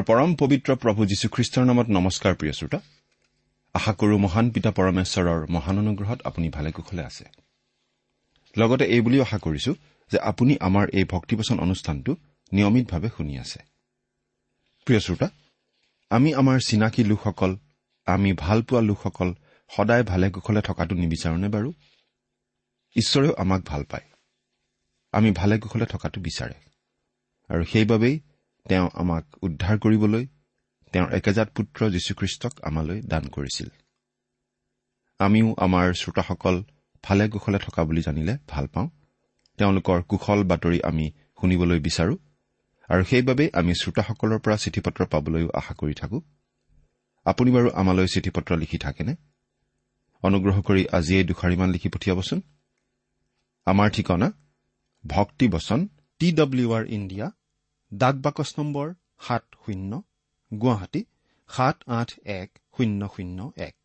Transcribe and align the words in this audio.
আমাৰ 0.00 0.16
পৰম 0.16 0.34
পবিত্ৰ 0.34 0.74
প্ৰভু 0.74 1.06
যীশুখ্ৰীষ্টৰ 1.06 1.64
নামত 1.64 1.86
নমস্কাৰ 1.88 2.34
প্ৰিয় 2.34 2.52
শ্ৰোতা। 2.52 2.80
আশা 3.74 3.92
কৰো 3.92 4.18
মহান 4.18 4.50
পিতা 4.50 4.70
পৰমেশ্বৰৰ 4.70 5.46
মহান 5.50 5.78
অনুগ্ৰহত 5.78 6.22
আপুনি 6.24 6.48
ভালে 6.48 6.72
কুশলে 6.72 7.04
আছে। 7.04 7.24
লগতে 8.56 8.84
এই 8.84 9.00
বুলিও 9.00 9.22
আশা 9.22 9.38
কৰিছো 9.38 9.74
যে 10.12 10.18
আপুনি 10.18 10.56
আমাৰ 10.60 10.88
এই 10.92 11.04
ভক্তিবচন 11.04 11.60
অনুষ্ঠানটো 11.60 12.16
নিয়মিতভাৱে 12.52 13.08
শুনি 13.16 13.38
আছে। 13.38 13.58
প্ৰিয় 14.84 15.00
শ্ৰোতা 15.00 15.30
আমি 16.10 16.34
আমাৰ 16.34 16.58
চিনাকি 16.66 17.04
লোকসকল 17.04 17.56
আমি 18.06 18.32
ভাল 18.32 18.62
পোৱা 18.62 18.80
লোকসকল 18.80 19.34
সদায় 19.76 20.04
ভালে 20.04 20.30
কুশলে 20.30 20.60
থকাটো 20.60 20.94
নিবিচাৰোনে 20.96 21.48
বাৰু? 21.48 21.72
ঈশ্বৰেও 22.96 23.34
আমাক 23.34 23.60
ভাল 23.66 23.84
পায়। 23.84 24.06
আমি 25.12 25.30
ভালে 25.30 25.58
কুশলে 25.58 25.86
থকাটো 25.86 26.20
বিচাৰে। 26.20 26.54
আৰু 27.48 27.64
সেইবাবেই 27.64 28.20
তেওঁ 28.68 28.88
আমাক 28.94 29.24
উদ্ধাৰ 29.42 29.78
কৰিবলৈ 29.78 30.26
তেওঁৰ 30.92 31.12
একেজাত 31.12 31.48
পুত্ৰ 31.56 31.90
যীশুখ্ৰীষ্টক 31.90 32.54
আমালৈ 32.62 33.00
দান 33.02 33.24
কৰিছিল। 33.28 33.68
আমিও 35.18 35.54
আমাৰ 35.58 35.92
শ্ৰোতাসকল 35.92 36.62
ভালে 37.04 37.28
কুশলে 37.28 37.58
থকা 37.58 37.84
বুলি 37.84 38.02
জানিলে 38.02 38.38
ভাল 38.48 38.66
পাওঁ। 38.66 38.88
তেওঁলোকৰ 39.58 40.02
কুশল 40.02 40.44
বাতৰি 40.44 40.80
আমি 40.82 41.06
শুনিবলৈ 41.40 41.80
বিচাৰো 41.80 42.14
আৰু 42.88 43.04
সেইবাবেই 43.04 43.50
আমি 43.52 43.72
শ্ৰোতাসকলৰ 43.74 44.38
পৰা 44.38 44.56
চিঠি 44.56 44.80
পত্ৰ 44.80 45.06
পাবলৈও 45.06 45.48
আশা 45.54 45.74
কৰি 45.74 45.94
থাকো। 45.94 46.22
আপুনি 47.24 47.50
বাৰু 47.50 47.68
আমালৈ 47.70 48.06
চিঠি 48.06 48.30
পত্ৰ 48.30 48.56
লিখি 48.56 48.78
থাকেনে? 48.78 49.16
অনুগ্ৰহ 50.22 50.62
কৰি 50.62 50.82
আজিয়েই 50.92 51.24
দুষাৰিমান 51.24 51.70
লিখি 51.70 51.88
পঠিয়াবচোন। 51.88 52.40
আমাৰ 53.66 53.90
ঠিকনা 53.90 54.32
ভক্তিবচন 55.06 55.88
টি 56.18 56.32
ডব্লিউ 56.32 56.72
আৰ 56.72 56.84
ইণ্ডিয়া 56.86 57.30
ডাক 57.92 58.16
বাকচ 58.24 58.50
নম্বৰ 58.58 58.86
সাত 59.26 59.44
শূন্য 59.62 59.92
গুৱাহাটী 60.50 61.00
সাত 61.50 61.76
আঠ 61.98 62.10
এক 62.40 62.48
শূন্য 62.74 63.00
শূন্য 63.14 63.38
এক। 63.68 63.76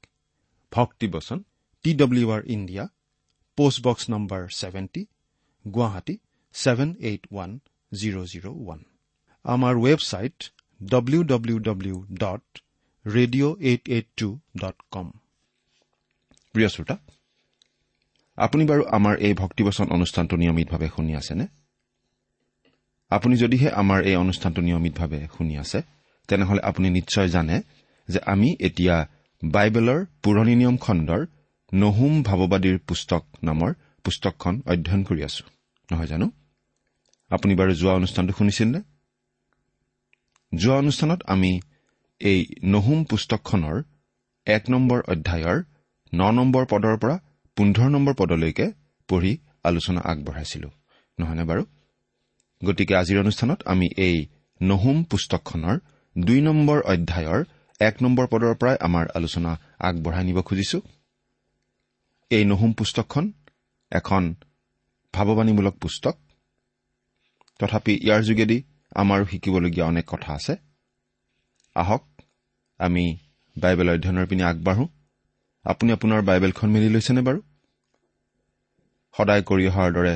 ভক্তিবচন 0.72 1.40
T 1.86 1.92
W 2.02 2.28
R 2.36 2.42
India 2.56 2.84
postbox 3.58 4.04
number 4.14 4.42
seventy 4.60 5.02
Guwahati 5.66 6.16
seven 6.56 6.90
eight 7.10 7.24
one 7.32 7.52
zero' 7.92 8.26
zero' 8.32 8.48
one 8.62 8.80
আমাৰ 9.46 9.74
website 9.86 10.38
W 10.82 11.22
W 11.32 11.58
W 11.70 11.98
dot 12.24 12.46
radio' 13.06 13.56
eight 13.70 13.84
eight 13.96 14.08
two 14.20 14.30
dot 14.62 14.78
com 14.94 15.08
প্ৰিয় 16.56 16.70
শ্ৰোতা 16.74 16.96
আপুনি 18.38 18.64
বাৰু 18.72 18.82
আমাৰ 18.98 19.14
এই 19.28 19.34
ভক্তিবচন 19.42 19.86
অনুষ্ঠানটো 19.96 20.36
নিয়মিতভাৱে 20.42 20.88
শুনি 20.96 21.14
আছেনে? 21.22 21.46
আপুনি 23.12 23.36
যদিহে 23.36 23.70
আমাৰ 23.82 24.00
এই 24.04 24.16
অনুষ্ঠানটো 24.16 24.62
নিয়মিতভাৱে 24.62 25.20
শুনি 25.38 25.58
আছে 25.58 25.80
তেনেহলে 26.28 26.62
আপুনি 26.62 26.88
নিশ্চয় 26.90 27.28
জানে 27.28 27.62
যে 28.08 28.20
আমি 28.26 28.50
এতিয়া 28.60 28.96
বাইবেলৰ 29.44 30.00
পুৰণি 30.24 30.56
নিয়ম 30.56 30.78
খণ্ডৰ 30.78 31.22
নহুম 31.74 32.14
ভাৱবাদীৰ 32.24 32.78
পুস্তক 32.88 33.24
নামৰ 33.44 33.72
পুস্তকখন 34.04 34.54
অধ্যয়ন 34.66 35.04
কৰি 35.04 35.22
আছো। 35.24 35.44
নহয় 35.92 36.08
জানো? 36.08 36.28
আপুনি 37.32 37.54
বাৰু 37.56 37.72
যোৱা 37.76 37.94
অনুষ্ঠানটো 37.94 38.34
শুনিছিল 38.34 38.68
নে 38.68 38.82
যোৱা 40.52 40.76
অনুষ্ঠানত 40.78 41.20
আমি 41.28 41.52
এই 42.22 42.40
নহুম 42.64 43.00
পুস্তকখনৰ 43.04 43.78
এক 44.48 44.64
নম্বৰ 44.70 45.00
অধ্যায়ৰ 45.14 45.58
ন 46.14 46.22
নম্বৰ 46.32 46.64
পদৰ 46.66 46.96
পৰা 46.98 47.16
পোন্ধৰ 47.58 47.90
নম্বৰ 47.90 48.14
পদলৈকে 48.14 48.66
পঢ়ি 49.10 49.38
আলোচনা 49.64 50.02
আগবঢ়াইছিলো। 50.02 50.70
নহয়নে 51.20 51.44
বাৰু? 51.44 51.64
গতিকে 52.62 52.94
আজিৰ 52.96 53.18
অনুষ্ঠানত 53.20 53.60
আমি 53.66 53.88
এই 53.98 54.18
নহুম 54.62 54.98
পুস্তকখনৰ 55.04 55.78
দুই 56.16 56.40
নম্বৰ 56.42 56.78
অধ্যায়ৰ 56.94 57.42
এক 57.80 57.96
নম্বৰ 58.04 58.26
পদৰ 58.28 58.54
পৰাই 58.56 58.76
আমাৰ 58.88 59.06
আলোচনা 59.16 59.52
আগবঢ়াই 59.80 60.24
নিব 60.24 60.42
খুজিছো। 60.42 60.80
এই 62.32 62.44
নহুম 62.46 62.72
পুস্তকখন 62.74 63.26
এখন 63.92 64.24
ভাৱবাণীমূলক 65.14 65.76
পুস্তক। 65.78 66.16
তথাপি 67.60 67.94
ইয়াৰ 67.96 68.22
যোগেদি 68.24 68.58
আমাৰো 68.96 69.26
শিকিবলগীয়া 69.26 69.86
অনেক 69.88 70.06
কথা 70.08 70.30
আছে। 70.34 70.54
আহক 71.76 72.04
আমি 72.80 73.18
বাইবেল 73.56 73.90
অধ্যয়নৰ 73.90 74.26
পিনে 74.28 74.44
আগবাঢ়ো। 74.44 74.86
আপুনি 75.66 75.90
আপোনাৰ 75.92 76.22
বাইবেলখন 76.22 76.70
মেলি 76.70 76.90
লৈছেনে 76.90 77.22
বাৰু? 77.22 77.40
সদায় 79.16 79.44
কৰি 79.50 79.68
অহাৰ 79.68 79.90
দৰে 79.94 80.16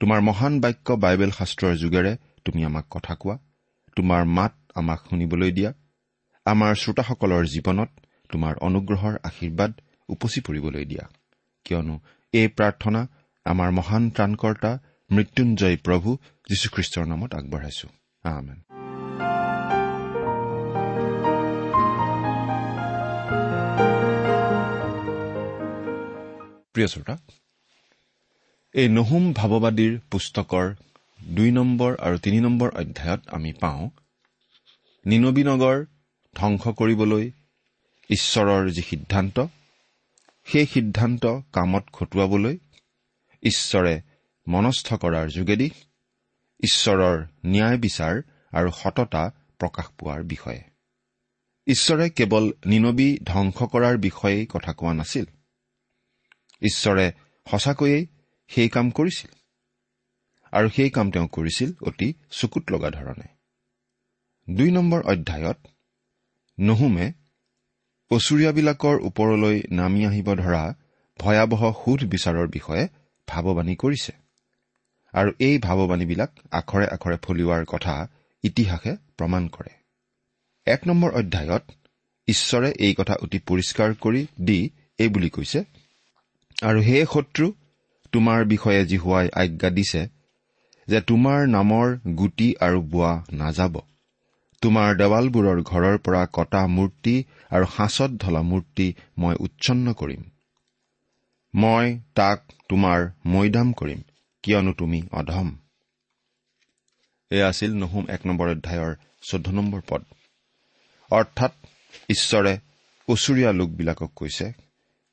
তোমাৰ 0.00 0.20
মহান 0.20 0.60
বাক্য 0.60 0.92
বাইবেল 0.92 1.30
শাস্ত্ৰৰ 1.30 1.76
যোগেৰে 1.76 2.16
তুমি 2.44 2.64
আমাক 2.64 2.84
কথা 2.90 3.14
কোৱা। 3.14 3.38
তোমাৰ 3.96 4.24
মাত 4.24 4.52
আমাক 4.74 4.98
শুনিবলৈ 5.10 5.52
দিয়া। 5.52 5.72
আমাৰ 6.46 6.74
শ্ৰোতাসকলৰ 6.74 7.44
জীৱনত 7.46 7.90
তোমাৰ 8.28 8.54
অনুগ্ৰহৰ 8.60 9.14
আশীৰ্বাদ 9.22 9.72
উপচি 10.08 10.40
পৰিবলৈ 10.40 10.84
দিয়া। 10.84 11.04
কিয়নো 11.64 12.00
এই 12.32 12.48
প্ৰাৰ্থনা 12.48 13.06
আমাৰ 13.44 13.70
মহান 13.70 14.10
ত্ৰাণকৰ্তা 14.10 14.78
মৃত্যুঞ্জয় 15.10 15.76
প্ৰভু 15.76 16.16
যীশুখ্ৰীষ্টৰ 16.48 17.06
নামত 17.06 17.34
আগবঢ়াইছো। 17.34 17.88
আমেন। 18.22 18.62
প্ৰিয় 26.72 26.86
শ্ৰোতা 26.86 27.18
এই 28.74 28.88
নহুম 28.88 29.32
ভাৱবাদীৰ 29.32 30.00
পুস্তকৰ 30.10 30.74
দুই 31.24 31.50
নম্বৰ 31.50 31.94
আৰু 31.96 32.18
তিনি 32.18 32.40
নম্বৰ 32.40 32.68
অধ্যায়ত 32.68 33.28
আমি 33.28 33.52
পাওঁ 33.52 33.90
নিনবী 35.06 35.42
নগৰ 35.44 35.84
ধ্বংস 36.36 36.68
কৰিবলৈ 36.68 37.30
ঈশ্বৰৰ 38.10 38.70
যি 38.70 38.82
সিদ্ধান্ত 38.82 39.46
সেই 40.44 40.66
সিদ্ধান্ত 40.66 41.26
কামত 41.52 41.84
খটুৱাবলৈ 41.92 42.58
ঈশ্বৰে 43.42 43.94
মনস্থ 44.48 44.94
কৰাৰ 44.94 45.28
যোগেদি 45.28 45.70
ঈশ্বৰৰ 46.60 47.24
ন্যায় 47.46 47.78
বিচাৰ 47.78 48.14
আৰু 48.52 48.70
সততা 48.70 49.24
প্ৰকাশ 49.58 49.86
পোৱাৰ 49.98 50.22
বিষয়ে। 50.22 50.62
ঈশ্বৰে 51.66 52.10
কেৱল 52.10 52.52
নিনবী 52.66 53.18
ধ্বংস 53.24 53.58
কৰাৰ 53.62 53.96
বিষয়েই 53.98 54.46
কথা 54.46 54.72
কোৱা 54.72 54.94
নাছিল। 54.94 55.24
ঈশ্বৰে 56.62 57.12
সঁচাকৈয়ে 57.50 58.06
সেই 58.50 58.68
কাম 58.68 58.90
কৰিছিল। 58.90 59.30
আৰু 60.52 60.68
সেই 60.76 60.90
কাম 60.90 61.10
তেওঁ 61.10 61.28
কৰিছিল 61.28 61.70
অতি 61.82 62.08
চকুত 62.30 62.64
লগা 62.70 62.90
ধৰণে। 62.90 63.28
দুই 64.48 64.70
নম্বৰ 64.70 65.00
অধ্যায়ত 65.02 65.58
নহুমে 66.60 67.06
অচুৰীয়াবিলাকৰ 68.10 68.96
ওপৰলৈ 69.00 69.56
নামি 69.70 70.06
আহিব 70.06 70.28
ধৰা 70.34 70.62
ভয়াৱহ 71.18 71.62
সুধ 71.72 72.00
বিচাৰৰ 72.04 72.48
বিষয়ে 72.48 72.88
ভাৱবাণী 73.28 73.74
কৰিছে। 73.74 74.12
আৰু 75.14 75.30
এই 75.38 75.58
ভাৱবাণীবিলাক 75.58 76.30
আখৰে 76.50 76.86
আখৰে 76.86 77.16
ফলিওৱাৰ 77.22 77.64
কথা 77.64 77.94
ইতিহাসে 78.44 78.92
প্ৰমাণ 79.16 79.48
কৰে। 79.48 79.72
এক 80.66 80.80
নম্বৰ 80.86 81.10
অধ্যায়ত 81.10 81.64
ঈশ্বৰে 82.28 82.70
এই 82.78 82.94
কথা 82.94 83.14
অতি 83.14 83.38
পৰিষ্কাৰ 83.38 83.94
কৰি 83.94 84.26
দি 84.40 84.70
এই 84.98 85.08
বুলি 85.08 85.30
কৈছে 85.30 85.64
আৰু 86.62 86.80
হে 86.80 87.06
শত্ৰু 87.12 87.46
তোমাৰ 88.12 88.44
বিষয়ে 88.44 88.82
জিহুৱাই 88.84 89.28
আজ্ঞা 89.34 89.70
দিছে 89.70 90.02
যে 90.88 91.00
তোমাৰ 91.00 91.46
নামৰ 91.46 91.86
গুটি 92.16 92.48
আৰু 92.60 92.78
বোৱা 92.82 93.12
নাযাব। 93.32 93.74
তোমাৰ 94.62 94.96
দেৱালবোৰৰ 94.96 95.58
ঘৰৰ 95.62 95.96
পৰা 95.98 96.22
কটা 96.32 96.62
মূৰ্তি 96.66 97.14
আৰু 97.50 97.66
সাঁচত 97.76 98.10
ঢলা 98.18 98.42
মূৰ্তি 98.42 98.86
মই 99.18 99.34
উচ্ছন্ন 99.40 99.92
কৰিম। 99.92 100.22
মই 101.54 101.86
তাক 102.14 102.38
তোমাৰ 102.68 102.98
মৈদাম 103.26 103.72
কৰিম 103.72 104.00
কিয়নো 104.44 104.72
তুমি 104.72 105.02
অধম। 105.12 105.48
এয়া 107.30 107.46
আছিল 107.48 107.72
নহুম 107.74 108.04
এক 108.08 108.22
নম্বৰ 108.26 108.48
অধ্যায়ৰ 108.48 108.92
চৈধ্য 109.22 109.50
নম্বৰ 109.50 109.80
পদ। 109.88 110.02
অৰ্থাৎ 111.10 111.52
ঈশ্বৰে 112.10 112.52
ওচৰীয়া 113.08 113.52
লোকবিলাকক 113.52 114.10
কৈছে 114.16 114.46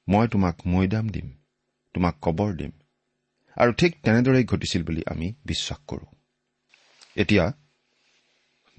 মই 0.07 0.25
তোমাক 0.27 0.56
মৈদাম 0.68 1.06
দিম 1.09 1.27
তোমাক 1.95 2.15
কবৰ 2.21 2.51
দিম 2.56 2.71
আৰু 3.57 3.72
ঠিক 3.74 3.96
তেনেদৰেই 4.04 4.46
ঘটিছিল 4.46 4.84
বুলি 4.84 5.02
আমি 5.07 5.34
বিশ্বাস 5.46 5.80
কৰোঁ। 5.88 6.07
এতিয়া 7.16 7.46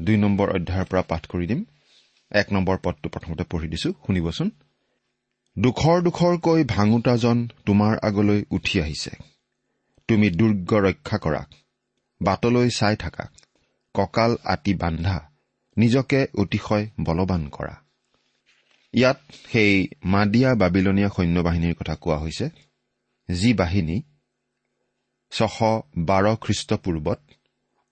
দুই 0.00 0.16
নম্বৰ 0.16 0.48
অধ্যায়ৰ 0.50 0.84
পৰা 0.84 1.02
পাঠ 1.02 1.26
কৰি 1.26 1.46
দিম। 1.46 1.64
এক 2.30 2.52
নম্বৰ 2.52 2.76
পদটো 2.82 3.08
প্ৰথমতে 3.08 3.44
পঢ়ি 3.44 3.68
দিছো 3.68 3.90
শুনিবচোন। 4.06 4.50
দুখৰ 5.58 6.02
দুখৰকৈ 6.02 6.64
ভাঙোতাজন 6.64 7.48
তোমাৰ 7.66 7.98
আগলৈ 8.02 8.44
উঠি 8.50 8.80
আহিছে। 8.80 9.10
তুমি 10.08 10.30
দুৰ্গ 10.30 10.70
ৰক্ষা 10.74 11.18
কৰা 11.18 11.46
বাটলৈ 12.22 12.68
চাই 12.70 12.96
থাকা 12.96 13.24
কঁকাল 13.94 14.36
আতি 14.44 14.74
বান্ধা 14.74 15.30
নিজকে 15.76 16.26
অতিশয় 16.38 16.84
বলৱান 17.00 17.48
কৰা। 17.48 17.74
ইয়াত 18.92 19.20
সেই 19.52 19.88
মাদিয়া 20.04 20.54
বাবিলনীয়া 20.54 21.08
সৈন্যবাহিনীৰ 21.08 21.74
কথা 21.74 21.94
কোৱা 21.94 22.18
হৈছে। 22.18 22.50
যি 23.28 23.52
বাহিনী 23.52 24.02
ছশ 25.36 25.56
বাৰ 25.98 26.24
খ্ৰীষ্টপূৰ্বত 26.36 27.20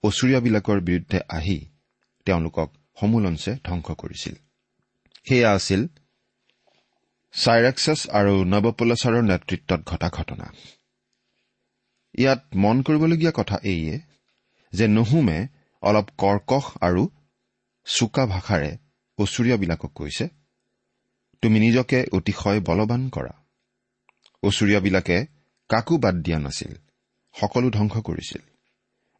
অচুৰীয়াবিলাকৰ 0.03 0.79
বিৰুদ্ধে 0.81 1.19
আহি 1.29 1.57
তেওঁলোকক 2.25 2.69
সমোলঞ্চে 2.99 3.51
ধ্বংস 3.63 3.87
কৰিছিল। 3.91 4.35
সেয়া 5.27 5.51
আছিল 5.51 5.87
চাইৰেক্সাছ 7.33 8.09
আৰু 8.09 8.33
নৱপলচাৰৰ 8.43 9.23
নেতৃত্বত 9.23 9.81
ঘটা 9.85 10.09
ঘটনা। 10.09 10.45
ইয়াত 12.17 12.41
মন 12.55 12.81
কৰিবলগীয়া 12.81 13.31
কথা 13.35 13.57
এইয়ে 13.63 13.99
যে 14.73 14.87
নহুমে 14.87 15.47
অলপ 15.81 16.07
কৰ্কশ 16.17 16.65
আৰু 16.81 17.03
চোকা 17.85 18.25
ভাষাৰে 18.25 18.77
অচুৰীয়াবিলাকক 19.17 19.91
কৈছে 19.95 20.25
তুমি 21.41 21.59
নিজকে 21.59 22.05
অতিশয় 22.11 22.59
বলৱান 22.59 23.09
কৰা। 23.09 23.33
অচুৰীয়াবিলাকে 24.43 25.17
কাকো 25.69 25.97
বাদ 25.97 26.15
দিয়া 26.15 26.39
নাছিল। 26.39 26.84
সকলো 27.41 27.69
ধ্বংস 27.69 27.97
কৰিছিল। 27.97 28.41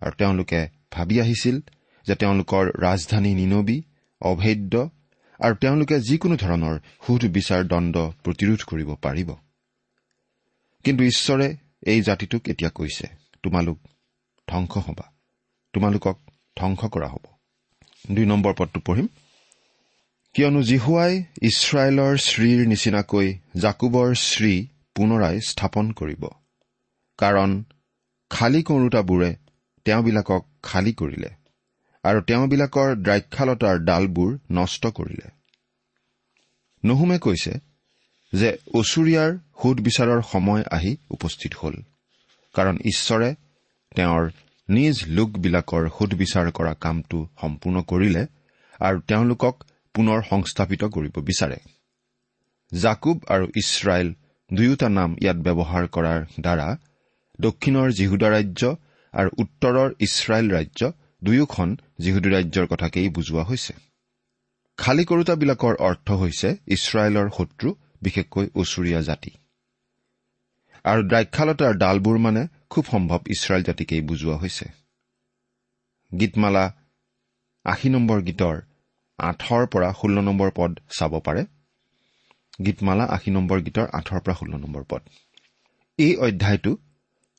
আৰু 0.01 0.11
তেওঁলোকে 0.11 0.67
ভাবি 0.91 1.21
আহিছিল 1.21 1.59
যে 2.07 2.15
তেওঁলোকৰ 2.15 2.71
ৰাজধানী 2.79 3.33
নিনবী 3.33 3.81
অভেদ্য 4.21 4.89
আৰু 5.39 5.55
তেওঁলোকে 5.55 5.99
যিকোনো 5.99 6.35
ধৰণৰ 6.35 6.79
সুধ 7.07 7.25
বিচাৰ 7.25 7.63
দণ্ড 7.63 7.97
প্ৰতিৰোধ 7.97 8.61
কৰিব 8.63 8.95
পাৰিব। 8.95 9.29
কিন্তু 10.83 11.03
ঈশ্বৰে 11.03 11.57
এই 11.83 12.01
জাতিটোক 12.01 12.47
এতিয়া 12.47 12.69
কৈছে 12.69 13.07
তোমালোক 13.43 13.79
ধ্বংস 14.49 14.77
হবা। 14.77 15.13
তোমালোকক 15.73 16.19
ধ্বংস 16.59 16.85
কৰা 16.85 17.07
হ'ব। 17.07 17.25
দুই 18.11 18.25
নম্বৰ 18.25 18.53
পদটো 18.57 18.79
পঢ়িম। 18.79 19.07
কিয়নো 20.33 20.61
জিহুৱাই 20.61 21.23
ইছৰাইলৰ 21.41 22.17
শ্ৰীৰ 22.17 22.67
নিচিনাকৈ 22.67 23.37
জাকুবৰ 23.61 24.13
শ্ৰী 24.13 24.67
পুনৰাই 24.95 25.41
স্থাপন 25.41 25.91
কৰিব। 25.91 26.25
কাৰণ 27.17 27.63
খালী 28.35 28.61
কৰোতাবোৰে 28.69 29.29
তেওঁবিলাকক 29.85 30.43
খালী 30.67 30.93
কৰিলে 31.01 31.29
আৰু 32.03 32.19
তেওঁবিলাকৰ 32.29 32.89
দ্ৰাক্ষালতাৰ 33.05 33.75
ডালবোৰ 33.89 34.31
নষ্ট 34.57 34.83
কৰিলে। 34.97 35.27
নহুমে 36.83 37.17
কৈছে 37.25 37.53
যে 38.33 38.49
অচুৰীয়াৰ 38.79 39.31
সোধ 39.61 39.77
বিচাৰৰ 39.87 40.21
সময় 40.31 40.63
আহি 40.77 40.91
উপস্থিত 41.15 41.51
হ'ল 41.61 41.75
কাৰণ 42.55 42.75
ঈশ্বৰে 42.91 43.29
তেওঁৰ 43.91 44.23
নিজ 44.69 44.95
লোকবিলাকৰ 45.17 45.83
সুধবিচাৰ 45.97 46.47
কৰা 46.57 46.73
কামটো 46.83 47.19
সম্পূৰ্ণ 47.41 47.77
কৰিলে 47.91 48.23
আৰু 48.79 48.97
তেওঁলোকক 49.09 49.55
পুনৰ 49.95 50.19
সংস্থাপিত 50.31 50.81
কৰিব 50.95 51.15
বিচাৰে। 51.29 51.59
জাকুব 52.71 53.17
আৰু 53.33 53.45
ইছৰাইল 53.61 54.07
দুয়োটা 54.49 54.87
নাম 54.97 55.09
ইয়াত 55.23 55.37
ব্যৱহাৰ 55.47 55.83
কৰাৰ 55.95 56.19
দ্বাৰা 56.43 56.67
দক্ষিণৰ 57.41 57.91
জিহুদা 57.91 58.29
ৰাজ্য 58.29 58.75
আৰু 59.13 59.29
উত্তৰৰ 59.37 59.89
ইছৰাইল 59.99 60.51
ৰাজ্য 60.51 60.91
দুয়োখন 61.23 61.77
জিহুদী 62.01 62.29
ৰাজ্যৰ 62.29 62.67
কথাকেই 62.67 63.09
বুজোৱা 63.09 63.43
হৈছে। 63.43 63.73
খালী 64.77 65.05
কৰোতাবিলাকৰ 65.05 65.75
অৰ্থ 65.75 66.11
হৈছে 66.11 66.57
ইছৰাইলৰ 66.67 67.29
শত্ৰু 67.37 67.75
বিশেষকৈ 68.01 68.45
ওচৰীয়া 68.55 69.01
জাতি। 69.01 69.31
আৰু 70.85 71.01
দ্ৰাক্ষালতাৰ 71.03 71.73
ডালবোৰ 71.77 72.17
মানে 72.17 72.47
খুব 72.69 72.85
সম্ভৱ 72.85 73.19
ইছৰাইল 73.29 73.63
জাতিকেই 73.63 74.01
বুজোৱা 74.01 74.37
হৈছে। 74.37 74.65
গীতমালা 76.19 76.73
আশী 77.65 77.89
নম্বৰ 77.89 78.21
গীতৰ 78.21 78.55
আঠৰ 79.19 79.65
পৰা 79.65 79.93
ষোল্ল 79.93 80.21
নম্বৰ 80.21 80.51
পদ 80.55 80.79
চাব 80.99 81.19
পাৰে। 81.19 81.45
গীতমালা 82.65 83.03
আশী 83.03 83.31
নম্বৰ 83.31 83.61
গীতৰ 83.61 83.87
আঠৰ 83.93 84.19
পৰা 84.19 84.35
ষোল্ল 84.35 84.55
নম্বৰ 84.55 84.83
পদ। 84.89 85.01
এই 85.97 86.15
অধ্যায়টো 86.15 86.77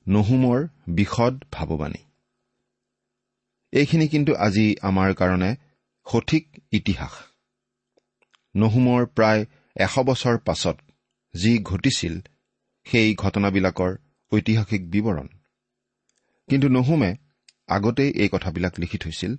নহুমৰ 0.09 0.69
বিশদ 0.89 1.45
ভাৱবাণী। 1.53 1.99
এইখিনি 3.73 4.09
কিন্তু 4.09 4.35
আজি 4.35 4.77
আমাৰ 4.83 5.15
কাৰণে 5.15 5.57
সঠিক 6.07 6.45
ইতিহাস। 6.73 7.13
নহুমৰ 8.57 9.07
প্ৰায় 9.07 9.47
এশ 9.77 9.99
বছৰ 9.99 10.39
পাছত 10.39 10.77
যি 11.35 11.59
ঘটিছিল 11.59 12.21
সেই 12.85 13.15
ঘটনাবিলাকৰ 13.15 13.97
ঐতিহাসিক 14.33 14.91
বিৱৰণ। 14.91 15.29
কিন্তু 16.49 16.69
নহুমে 16.69 17.17
আগতেই 17.69 18.11
এই 18.11 18.29
কথাবিলাক 18.29 18.81
লিখি 18.81 18.99
থৈছিল। 18.99 19.37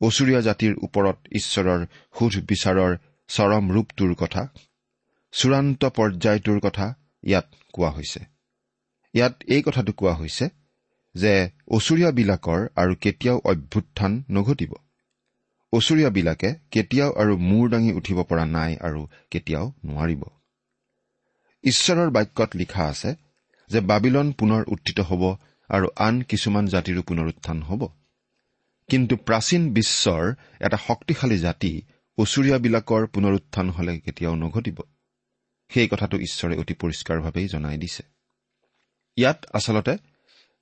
অচুৰীয়া 0.00 0.40
জাতিৰ 0.40 0.72
ওপৰত 0.82 1.16
ঈশ্বৰৰ 1.32 1.86
সুধ 2.18 2.44
বিচাৰৰ 2.44 2.96
চৰম 3.28 3.72
ৰূপটোৰ 3.72 4.14
কথা 4.14 4.48
চূড়ান্ত 5.32 5.84
পৰ্যায়টোৰ 5.84 6.60
কথা 6.60 6.94
ইয়াত 7.22 7.54
কোৱা 7.72 7.90
হৈছে। 7.90 8.35
ইয়াত 9.16 9.34
এই 9.46 9.62
কথাটো 9.62 9.92
কোৱা 9.92 10.14
হৈছে 10.14 10.46
যে 11.14 11.50
অচুৰীয়াবিলাকৰ 11.68 12.60
আৰু 12.76 12.94
কেতিয়াও 13.00 13.38
অভ্যুত্থান 13.44 14.12
নঘটিব। 14.30 14.72
অচুৰীয়াবিলাকে 15.72 16.54
কেতিয়াও 16.70 17.12
আৰু 17.12 17.36
মূৰ 17.38 17.70
দাঙি 17.70 17.92
উঠিব 17.92 18.22
পৰা 18.22 18.44
নাই 18.46 18.76
আৰু 18.80 19.00
কেতিয়াও 19.30 19.66
নোৱাৰিব। 19.84 20.22
ঈশ্বৰৰ 21.64 22.10
বাক্যত 22.10 22.50
লিখা 22.56 22.84
আছে 22.84 23.14
যে 23.70 23.80
বাবিলন 23.80 24.32
পুনৰ 24.32 24.62
উত্থিত 24.68 25.00
হ'ব 25.00 25.22
আৰু 25.70 25.86
আন 25.96 26.22
কিছুমান 26.22 26.66
জাতিৰো 26.66 27.02
পুনৰুত্থান 27.02 27.62
হ'ব। 27.62 27.82
কিন্তু 28.88 29.16
প্ৰাচীন 29.16 29.62
বিশ্বৰ 29.72 30.22
এটা 30.60 30.78
শক্তিশালী 30.86 31.38
জাতি 31.38 31.72
ওচৰীয়াবিলাকৰ 32.18 33.06
পুনৰুত্থান 33.06 33.70
হলে 33.70 33.98
কেতিয়াও 33.98 34.34
নঘটিব। 34.34 34.78
সেই 35.70 35.88
কথাটো 35.88 36.16
ঈশ্বৰে 36.18 36.54
অতি 36.56 36.74
পৰিষ্কাৰভাৱেই 36.74 37.48
জনাই 37.48 37.78
দিছে। 37.78 38.15
ইয়াত 39.16 39.38
আচলতে 39.52 39.94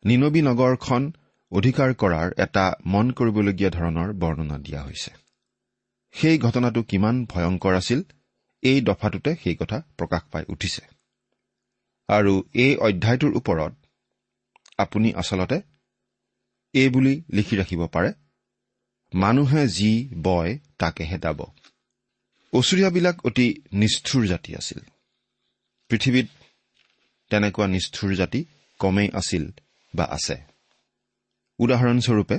নিনবী 0.04 0.40
নগৰখন 0.42 1.12
অধিকাৰ 1.52 1.94
কৰাৰ 1.94 2.28
এটা 2.38 2.64
মন 2.86 3.10
কৰিবলগীয়া 3.10 3.70
ধৰণৰ 3.70 4.12
বৰ্ণনা 4.12 4.58
দিয়া 4.58 4.82
হৈছে। 4.82 5.10
সেই 6.14 6.38
ঘটনাটো 6.38 6.82
কিমান 6.82 7.24
ভয়ংকৰ 7.24 7.74
আছিল 7.74 8.00
এই 8.62 8.80
দফাটোতে 8.80 9.36
সেই 9.42 9.56
কথা 9.56 9.78
প্ৰকাশ 9.98 10.22
পাই 10.32 10.44
উঠিছে। 10.48 10.82
আৰু 12.08 12.34
এই 12.54 12.76
অধ্যায়টোৰ 12.76 13.32
ওপৰত 13.36 13.72
আপুনি 14.78 15.08
আচলতে 15.12 15.58
এই 16.74 16.88
বুলি 16.88 17.14
লিখি 17.30 17.54
ৰাখিব 17.56 17.86
পাৰে 17.86 18.10
মানুহে 19.12 19.62
যি 19.68 19.90
বয় 20.22 20.58
তাকেহে 20.78 21.18
দাব। 21.18 21.40
ওচৰীয়াবিলাক 22.52 23.16
অতি 23.26 23.46
নিষ্ঠুৰ 23.72 24.26
জাতি 24.26 24.50
আছিল। 24.56 24.80
পৃথিৱীত 25.90 26.28
তেনেকুৱা 27.30 27.66
নিষ্ঠুৰ 27.66 28.14
জাতি 28.14 28.40
কমেই 28.80 29.08
আছিল 29.14 29.44
বা 29.94 30.04
আছে। 30.04 30.36
উদাহৰণস্বৰূপে 31.58 32.36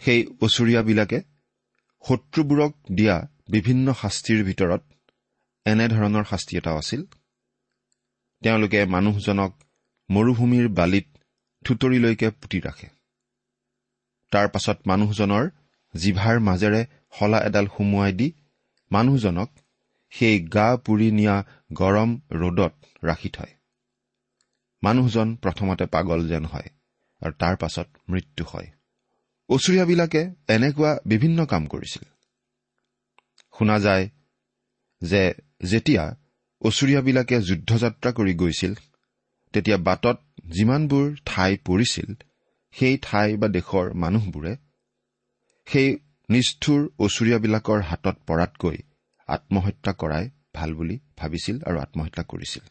সেই 0.00 0.20
ওচৰীয়াবিলাকে 0.40 1.18
শত্ৰুবোৰক 2.04 2.72
দিয়া 2.92 3.16
বিভিন্ন 3.48 3.86
শাস্তিৰ 3.92 4.40
ভিতৰত 4.44 4.82
এনেধৰণৰ 5.66 6.24
শাস্তি 6.24 6.52
এটাও 6.56 6.76
আছিল। 6.78 7.02
তেওঁলোকে 8.42 8.80
মানুহজনক 8.86 9.52
মৰুভূমিৰ 10.08 10.68
বালিত 10.68 11.06
থুতৰিলৈকে 11.64 12.30
পুতি 12.30 12.58
ৰাখে। 12.60 12.88
তাৰ 14.32 14.46
পাছত 14.48 14.78
মানুহজনৰ 14.86 15.44
জিভাৰ 15.94 16.40
মাজেৰে 16.40 16.82
শলা 17.18 17.40
এডাল 17.44 17.66
সুমুৱাই 17.66 18.12
দি 18.12 18.28
মানুহজনক 18.90 19.50
সেই 20.12 20.36
গা 20.48 20.68
পুৰি 20.76 21.08
নিয়া 21.10 21.36
গৰম 21.72 22.10
ৰ'দত 22.30 22.74
ৰাখি 23.04 23.28
থয়। 23.28 23.55
মানুহজন 24.86 25.28
প্ৰথমতে 25.42 25.84
পাগল 25.94 26.20
যেন 26.28 26.44
হয় 26.44 26.68
আৰু 27.22 27.34
তাৰ 27.42 27.54
পাছত 27.56 27.88
মৃত্যু 28.10 28.44
হয়। 28.48 28.68
ওচৰীয়াবিলাকে 29.48 30.22
এনেকুৱা 30.48 30.90
বিভিন্ন 31.06 31.38
কাম 31.46 31.62
কৰিছিল। 31.66 32.04
শুনা 33.54 33.76
যায় 33.80 34.06
যে 35.02 35.22
যেতিয়া 35.64 36.04
ওচৰীয়াবিলাকে 36.62 37.36
যুদ্ধযাত্ৰা 37.40 38.10
কৰি 38.12 38.32
গৈছিল 38.34 38.72
তেতিয়া 39.54 39.78
বাটত 39.78 40.18
যিমানবোৰ 40.50 41.06
ঠাই 41.26 41.52
পৰিছিল 41.64 42.08
সেই 42.74 42.96
ঠাই 43.02 43.36
বা 43.36 43.48
দেশৰ 43.48 43.86
মানুহবোৰে 44.02 44.52
সেই 45.66 45.88
নিষ্ঠুৰ 46.28 46.80
ওচৰীয়াবিলাকৰ 46.98 47.80
হাতত 47.82 48.16
পৰাতকৈ 48.26 48.78
আত্মহত্যা 49.28 49.92
কৰাই 49.92 50.24
ভাল 50.54 50.70
বুলি 50.74 50.96
ভাবিছিল 51.16 51.56
আৰু 51.64 51.76
আত্মহত্যা 51.78 52.22
কৰিছিল। 52.32 52.64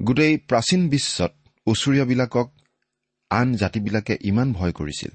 গোটেই 0.00 0.34
প্ৰাচীন 0.48 0.82
বিশ্বত 0.88 1.32
ওচৰীয়াবিলাকক 1.66 2.48
আন 3.30 3.48
জাতিবিলাকে 3.54 4.14
ইমান 4.22 4.48
ভয় 4.52 4.72
কৰিছিল 4.72 5.12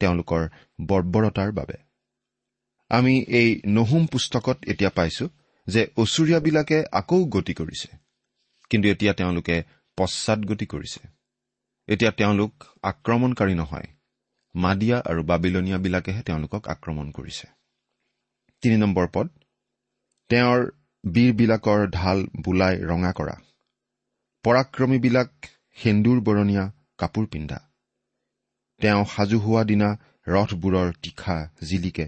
তেওঁলোকৰ 0.00 0.42
বৰ্বৰতাৰ 0.88 1.50
বাবে। 1.52 1.76
আমি 2.90 3.14
এই 3.40 3.50
নহুম 3.76 4.02
পুস্তকত 4.06 4.58
এতিয়া 4.64 4.90
পাইছো 4.90 5.24
যে 5.66 5.82
ওচৰীয়াবিলাকে 5.96 6.78
আকৌ 6.92 7.20
গতি 7.24 7.54
কৰিছে 7.54 7.88
কিন্তু 8.70 8.86
এতিয়া 8.88 9.12
তেওঁলোকে 9.12 9.56
পশ্চাদগতি 9.98 10.66
কৰিছে। 10.66 11.00
এতিয়া 11.88 12.12
তেওঁলোক 12.12 12.52
আক্ৰমণকাৰী 12.82 13.54
নহয় 13.54 13.88
মাদিয়া 14.54 14.98
আৰু 15.10 15.20
বাবিলনীয়াবিলাকেহে 15.22 16.22
তেওঁলোকক 16.22 16.62
আক্ৰমণ 16.68 17.06
কৰিছে। 17.10 17.46
তিনি 18.62 18.76
নম্বৰ 18.76 19.06
পদ 19.14 19.28
তেওঁৰ 20.30 20.60
বীৰবিলাকৰ 21.04 21.80
ঢাল 21.90 22.18
বোলাই 22.44 22.74
ৰঙা 22.90 23.12
কৰা। 23.12 23.36
পৰাক্ৰমীবিলাক 24.44 25.30
সেন্দুৰ 25.76 26.20
বৰণীয়া 26.20 26.70
কাপোৰ 26.98 27.26
পিন্ধা। 27.26 27.58
তেওঁ 28.80 29.04
সাজু 29.04 29.38
হোৱা 29.38 29.64
দিনা 29.64 29.88
ৰথবোৰৰ 30.28 30.92
তীখা 31.02 31.36
জিলিকে 31.62 32.06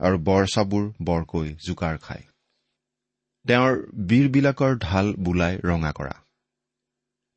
আৰু 0.00 0.18
বৰচাবোৰ 0.18 0.84
বৰকৈ 1.02 1.54
জোকাৰ 1.66 1.98
খায়। 1.98 2.24
তেওঁৰ 3.48 3.72
বীৰবিলাকৰ 4.08 4.78
ঢাল 4.78 5.14
বোলাই 5.18 5.58
ৰঙা 5.64 5.92
কৰা। 5.92 6.14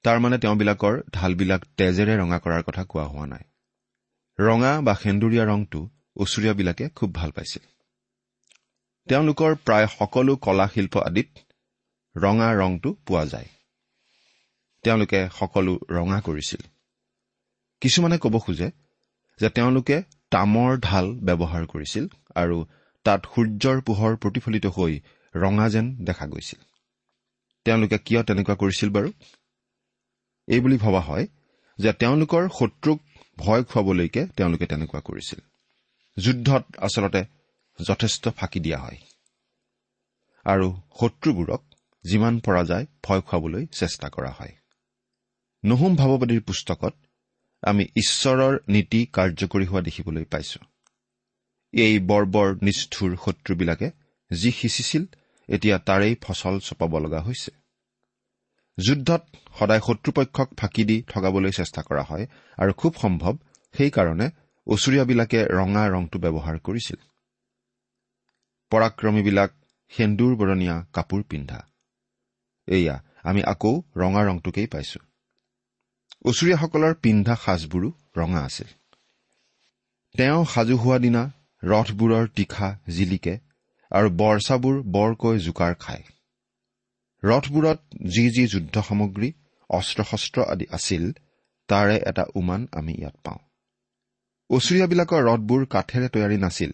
তাৰমানে 0.03 0.37
তেওঁবিলাকৰ 0.37 1.01
ঢালবিলাক 1.11 1.65
তেজেৰে 1.77 2.17
ৰঙা 2.17 2.39
কৰাৰ 2.39 2.63
কথা 2.63 2.83
কোৱা 2.83 3.03
হোৱা 3.03 3.25
নাই। 3.25 3.43
ৰঙা 4.39 4.81
বা 4.81 4.93
সেন্দুৰীয়া 4.95 5.45
ৰংটো 5.45 5.89
ওচৰীয়াবিলাকে 6.15 6.89
খুব 6.89 7.13
ভাল 7.13 7.31
পাইছিল। 7.31 7.63
তেওঁলোকৰ 9.07 9.55
প্ৰায় 9.55 9.87
সকলো 9.87 10.35
কলা 10.35 10.67
শিল্প 10.67 10.97
আদিত 10.97 11.29
ৰঙা 12.17 12.49
ৰংটো 12.53 12.93
পোৱা 12.93 13.25
যায়। 13.25 13.49
তেওঁলোকে 14.83 15.29
সকলো 15.39 15.79
ৰঙা 15.89 16.21
কৰিছিল। 16.21 16.61
কিছুমানে 17.81 18.17
ক'ব 18.17 18.39
খোজে 18.39 18.71
যে 19.39 19.49
তেওঁলোকে 19.49 20.03
তামৰ 20.31 20.77
ঢাল 20.77 21.05
ব্যৱহাৰ 21.19 21.65
কৰিছিল 21.65 22.07
আৰু 22.35 22.65
তাত 23.05 23.21
সূৰ্যৰ 23.35 23.81
পোহৰ 23.81 24.15
প্ৰতিফলিত 24.15 24.65
হৈ 24.65 24.99
ৰঙা 25.35 25.69
যেন 25.69 25.95
দেখা 26.03 26.27
গৈছিল। 26.27 26.59
তেওঁলোকে 27.65 27.97
কিয় 27.97 28.23
তেনেকুৱা 28.23 28.55
কৰিছিল 28.55 28.89
বাৰু? 28.89 29.09
এইবুলি 30.47 30.77
ভবা 30.77 31.01
হয় 31.01 31.27
যে 31.79 31.93
তেওঁলোকৰ 31.93 32.49
শত্ৰুক 32.49 32.99
ভয় 33.37 33.63
খুৱাবলৈকে 33.63 34.27
তেওঁলোকে 34.27 34.65
তেনেকুৱা 34.65 35.01
কৰিছিল। 35.01 35.39
যুদ্ধত 36.17 36.63
আচলতে 36.77 37.25
যথেষ্ট 37.79 38.29
ফাঁকি 38.29 38.59
দিয়া 38.59 38.77
হয়। 38.77 38.97
আৰু 40.45 40.67
শত্ৰুবোৰক 40.99 41.61
যিমান 42.05 42.39
পৰা 42.39 42.63
যায় 42.63 42.85
ভয় 43.03 43.21
খুৱাবলৈ 43.21 43.65
চেষ্টা 43.65 44.09
কৰা 44.09 44.31
হয়। 44.31 44.53
নহুম 45.67 45.93
ভাৱবাদীৰ 45.95 46.41
পুস্তকত 46.41 46.93
আমি 47.63 47.83
ঈশ্বৰৰ 47.95 48.53
নীতি 48.69 48.99
কাৰ্যকৰী 49.13 49.65
হোৱা 49.65 49.81
দেখিবলৈ 49.81 50.25
পাইছো। 50.25 50.59
এই 51.73 51.95
বৰ্বৰ 52.09 52.47
নিষ্ঠুৰ 52.61 53.11
শত্ৰুবিলাকে 53.25 53.87
যি 54.31 54.51
সিঁচিছিল 54.51 55.03
এতিয়া 55.49 55.77
তাৰেই 55.87 56.15
ফচল 56.21 56.59
চপাব 56.59 56.91
লগা 56.97 57.21
হৈছে। 57.21 57.51
যুদ্ধত 58.77 59.23
সদায় 59.59 59.81
শত্ৰুপক্ষক 59.87 60.47
ফাঁকি 60.57 60.83
দি 60.83 60.97
ঠগাবলৈ 61.01 61.51
চেষ্টা 61.51 61.81
কৰা 61.81 62.03
হয় 62.03 62.25
আৰু 62.57 62.71
খুব 62.73 62.93
সম্ভৱ 63.01 63.33
সেইকাৰণে 63.75 64.27
ওচৰীয়াবিলাকে 64.67 65.39
ৰঙা 65.59 65.83
ৰংটো 65.87 66.17
ব্যৱহাৰ 66.19 66.57
কৰিছিল। 66.59 66.99
পৰাক্ৰমীবিলাক 68.71 69.51
সেন্দুৰ 69.91 70.31
বৰণীয়া 70.35 70.75
কাপোৰ 70.93 71.21
পিন্ধা। 71.23 71.59
এয়া 72.67 72.95
আমি 73.23 73.41
আকৌ 73.43 73.73
ৰঙা 73.95 74.21
ৰংটোকেই 74.23 74.67
পাইছো। 74.67 75.06
ওচৰীয়াসকলৰ 76.25 76.93
পিন্ধা 76.93 77.35
সাজবোৰো 77.35 77.89
ৰঙা 78.17 78.41
আছিল। 78.45 78.67
তেওঁ 80.15 80.45
সাজু 80.45 80.77
হোৱা 80.77 80.97
দিনা 80.99 81.23
ৰথবোৰৰ 81.63 82.25
তীখা 82.35 82.69
জিলিকে 82.89 83.33
আৰু 83.91 84.09
বৰ্ষাবোৰ 84.09 84.81
বৰকৈ 84.91 85.37
জোকাৰ 85.39 85.75
খায়। 85.75 86.03
ৰথবোৰত 87.23 87.79
যি 88.07 88.29
যি 88.29 88.47
যুদ্ধ 88.47 88.75
সামগ্ৰী 88.81 89.29
অস্ত্ৰ 89.69 90.03
শস্ত্ৰ 90.03 90.39
আদি 90.43 90.65
আছিল 90.71 91.11
তাৰে 91.67 91.95
এটা 92.05 92.23
উমান 92.35 92.67
আমি 92.71 92.93
ইয়াত 92.93 93.15
পাওঁ। 93.23 93.39
ওচৰীয়াবিলাকৰ 94.49 95.21
ৰথবোৰ 95.23 95.65
কাঠেৰে 95.65 96.07
তৈয়াৰী 96.09 96.37
নাছিল। 96.37 96.71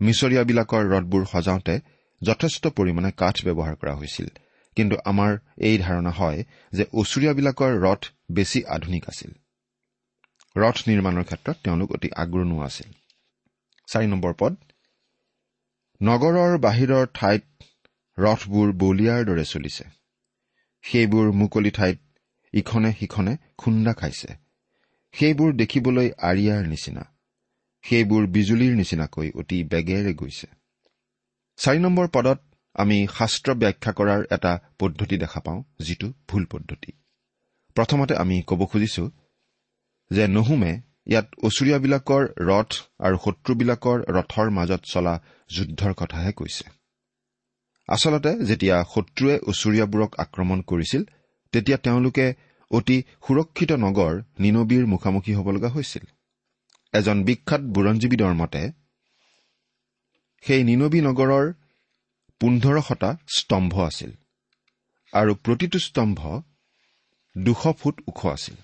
মিছৰীয়াবিলাকৰ 0.00 0.82
ৰথবোৰ 0.88 1.24
সজাওঁতে 1.32 1.74
যথেষ্ট 2.22 2.66
পৰিমাণে 2.66 3.10
কাঠ 3.12 3.36
ব্যৱহাৰ 3.44 3.76
কৰা 3.76 3.94
হৈছিল। 3.94 4.28
কিন্তু 4.76 4.96
আমাৰ 5.04 5.38
এই 5.58 5.78
ধাৰণা 5.78 6.10
হয় 6.10 6.44
যে 6.72 6.84
ওচৰীয়াবিলাকৰ 6.92 7.72
ৰথ 7.86 8.02
বেছি 8.30 8.64
আধুনিক 8.64 9.04
আছিল। 9.08 9.32
ৰথ 10.56 10.76
নিৰ্মাণৰ 10.88 11.24
ক্ষেত্ৰত 11.24 11.56
তেওঁলোক 11.64 11.92
অতি 11.92 12.08
আগ্ৰণো 12.16 12.60
আছিল। 12.60 12.88
চাৰি 13.88 14.06
নম্বৰ 14.06 14.34
পদ 14.38 14.54
নগৰৰ 16.02 16.58
বাহিৰৰ 16.58 17.06
ঠাইত 17.14 17.44
ৰথবোৰ 18.18 18.72
বলিয়াৰ 18.72 19.24
দৰে 19.24 19.44
চলিছে। 19.44 19.84
সেইবোৰ 20.82 21.32
মুকলি 21.32 21.70
ঠাইত 21.70 21.98
ইখনে 22.54 22.92
সিখনে 22.92 23.36
খুন্দা 23.58 23.92
খাইছে। 23.92 24.28
সেইবোৰ 25.14 25.52
দেখিবলৈ 25.52 26.08
আৰিয়াৰ 26.10 26.66
নিচিনা। 26.66 27.04
সেইবোৰ 27.84 28.26
বিজুলীৰ 28.26 28.74
নিচিনাকৈ 28.74 29.30
অতি 29.30 29.64
বেগেৰে 29.64 30.14
গৈছে। 30.14 30.46
চাৰি 31.56 31.78
নম্বৰ 31.78 32.08
পদত 32.08 32.38
আমি 32.74 33.06
শাস্ত্ৰ 33.18 33.54
ব্যাখ্যা 33.54 33.92
কৰাৰ 33.92 34.20
এটা 34.30 34.52
পদ্ধতি 34.78 35.16
দেখা 35.16 35.40
পাওঁ 35.40 35.62
যিটো 35.80 36.12
ভুল 36.28 36.44
পদ্ধতি। 36.44 36.92
প্ৰথমতে 37.78 38.14
আমি 38.22 38.36
ক'ব 38.50 38.60
খুজিছো 38.70 39.04
যে 40.10 40.24
নহুমে 40.36 40.72
ইয়াত 41.10 41.26
ওচৰীয়াবিলাকৰ 41.46 42.22
ৰথ 42.50 42.70
আৰু 43.06 43.16
শত্ৰুবিলাকৰ 43.24 43.98
ৰথৰ 44.16 44.48
মাজত 44.50 44.82
চলা 44.92 45.14
যুদ্ধৰ 45.50 45.92
কথাহে 46.00 46.32
কৈছে। 46.32 46.64
আচলতে 47.88 48.32
যেতিয়া 48.48 48.76
শত্ৰুৱে 48.94 49.34
ওচৰীয়াবোৰক 49.50 50.10
আক্ৰমণ 50.24 50.58
কৰিছিল 50.70 51.02
তেতিয়া 51.52 51.78
তেওঁলোকে 51.78 52.26
অতি 52.70 52.96
সুৰক্ষিত 53.26 53.70
নগৰ 53.84 54.12
নিনবীৰ 54.40 54.84
মুখামুখি 54.86 55.32
হ'ব 55.34 55.48
লগা 55.50 55.68
হৈছিল। 55.68 56.04
এজন 56.94 57.16
বিখ্যাত 57.24 57.62
বুৰঞ্জীবিদৰ 57.74 58.34
মতে 58.34 58.62
সেই 60.44 60.62
নিনবী 60.64 61.00
নগৰৰ 61.00 61.46
পোন্ধৰশটা 62.40 63.10
স্তম্ভ 63.36 63.74
আছিল 63.80 64.10
আৰু 65.12 65.32
প্ৰতিটো 65.44 65.78
স্তম্ভ 65.78 66.20
দুশ 67.36 67.62
ফুট 67.80 67.96
ওখ 68.08 68.20
আছিল। 68.26 68.56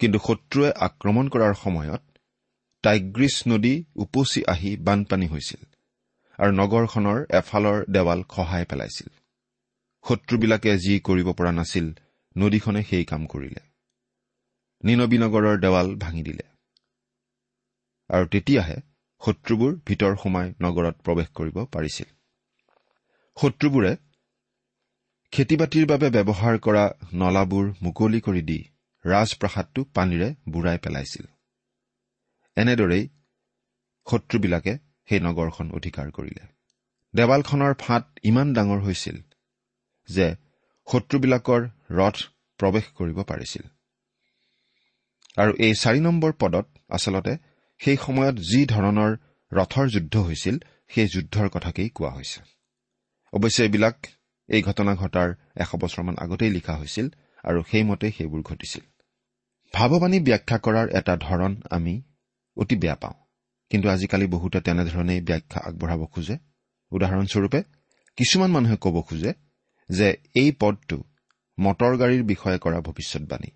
কিন্তু 0.00 0.18
শত্ৰুৱে 0.18 0.70
আক্ৰমণ 0.86 1.28
কৰাৰ 1.28 1.54
সময়ত 1.54 2.02
টাইগ্ৰিছ 2.84 3.36
নদী 3.48 3.74
উপচি 3.96 4.40
আহি 4.46 4.70
বানপানী 4.76 5.26
হৈছিল 5.26 5.62
আৰু 6.38 6.50
নগৰখনৰ 6.52 7.18
এফালৰ 7.30 7.78
দেৱাল 7.88 8.20
খহাই 8.22 8.64
পেলাইছিল। 8.64 9.08
শত্ৰুবিলাকে 10.04 10.78
যি 10.78 10.94
কৰিব 11.00 11.28
পৰা 11.32 11.52
নাছিল 11.52 11.86
নদীখনে 12.36 12.82
সেই 12.82 13.04
কাম 13.04 13.22
কৰিলে। 13.26 13.60
নিনবী 14.84 15.18
নগৰৰ 15.18 15.56
দেৱাল 15.60 15.88
ভাঙি 15.94 16.22
দিলে। 16.22 16.44
আৰু 18.10 18.24
তেতিয়াহে 18.26 18.76
শত্ৰুবোৰ 19.22 19.72
ভিতৰ 19.86 20.12
সোমাই 20.22 20.46
নগৰত 20.62 20.96
প্ৰৱেশ 21.04 21.28
কৰিব 21.34 21.56
পাৰিছিল। 21.64 22.08
শত্ৰুবোৰে 23.36 23.92
খেতি 25.34 25.56
বাতিৰ 25.56 25.86
বাবে 25.86 26.08
ব্যৱহাৰ 26.10 26.58
কৰা 26.58 26.82
নলাবোৰ 27.12 27.64
মুকলি 27.82 28.20
কৰি 28.20 28.42
দি 28.42 28.58
ৰাজপ্ৰাসাদটো 29.04 29.84
পানীৰে 29.94 30.28
বুঢ়াই 30.48 30.78
পেলাইছিল। 30.78 31.24
এনেদৰেই 32.56 33.08
শত্ৰুবিলাকে 34.06 34.72
সেই 35.08 35.20
নগৰখন 35.20 35.66
অধিকাৰ 35.70 36.10
কৰিলে। 36.10 36.44
দেৱালখনৰ 37.14 37.74
ফাঁট 37.74 38.04
ইমান 38.22 38.54
ডাঙৰ 38.54 38.80
হৈছিল 38.80 39.16
যে 40.08 40.26
শত্ৰুবিলাকৰ 40.86 41.62
ৰথ 41.90 42.16
প্ৰৱেশ 42.60 42.86
কৰিব 42.94 43.18
পাৰিছিল। 43.22 43.64
আৰু 45.36 45.52
এই 45.58 45.74
চাৰি 45.74 46.00
নম্বৰ 46.00 46.32
পদত 46.32 46.66
আচলতে 46.90 47.36
সেই 47.80 47.96
সময়ত 47.96 48.36
যি 48.50 48.60
ধৰণৰ 48.66 49.12
ৰথৰ 49.52 49.86
যুদ্ধ 49.88 50.14
হৈছিল 50.16 50.56
সেই 50.88 51.06
যুদ্ধৰ 51.08 51.48
কথাকেই 51.48 51.88
কোৱা 51.88 52.10
হৈছে। 52.10 52.40
অৱশ্যে 53.32 53.62
এইবিলাক 53.62 53.96
এই 54.48 54.62
ঘটনা 54.62 54.94
ঘটাৰ 54.94 55.28
এশ 55.56 55.70
বছৰমান 55.74 56.14
আগতেই 56.18 56.50
লিখা 56.50 56.74
হৈছিল 56.76 57.06
আৰু 57.44 57.62
সেইমতে 57.62 58.10
সেইবোৰ 58.10 58.42
ঘটিছিল। 58.42 58.82
ভাৱবাণী 59.74 60.18
ব্যাখ্যা 60.20 60.58
কৰাৰ 60.58 60.88
এটা 60.88 61.16
ধৰণ 61.16 61.52
আমি 61.70 62.02
অতি 62.56 62.76
বেয়া 62.76 62.94
পাওঁ। 62.94 63.16
কিন্তু 63.70 63.88
আজিকালি 63.88 64.26
বহুতে 64.26 64.60
তেনেধৰণেই 64.60 65.20
ব্যাখ্যা 65.20 65.60
আগবঢ়াব 65.64 66.04
খোজে। 66.06 66.36
উদাহৰণস্বৰূপে 66.92 67.60
কিছুমান 68.18 68.50
মানুহে 68.50 68.76
ক'ব 68.76 69.00
খোজে 69.00 69.32
যে 69.90 70.08
এই 70.34 70.50
পদটো 70.60 70.96
মটৰ 71.58 71.92
গাড়ীৰ 71.96 72.22
বিষয়ে 72.22 72.58
কৰা 72.58 72.80
ভৱিষ্যৎবাণী 72.80 73.50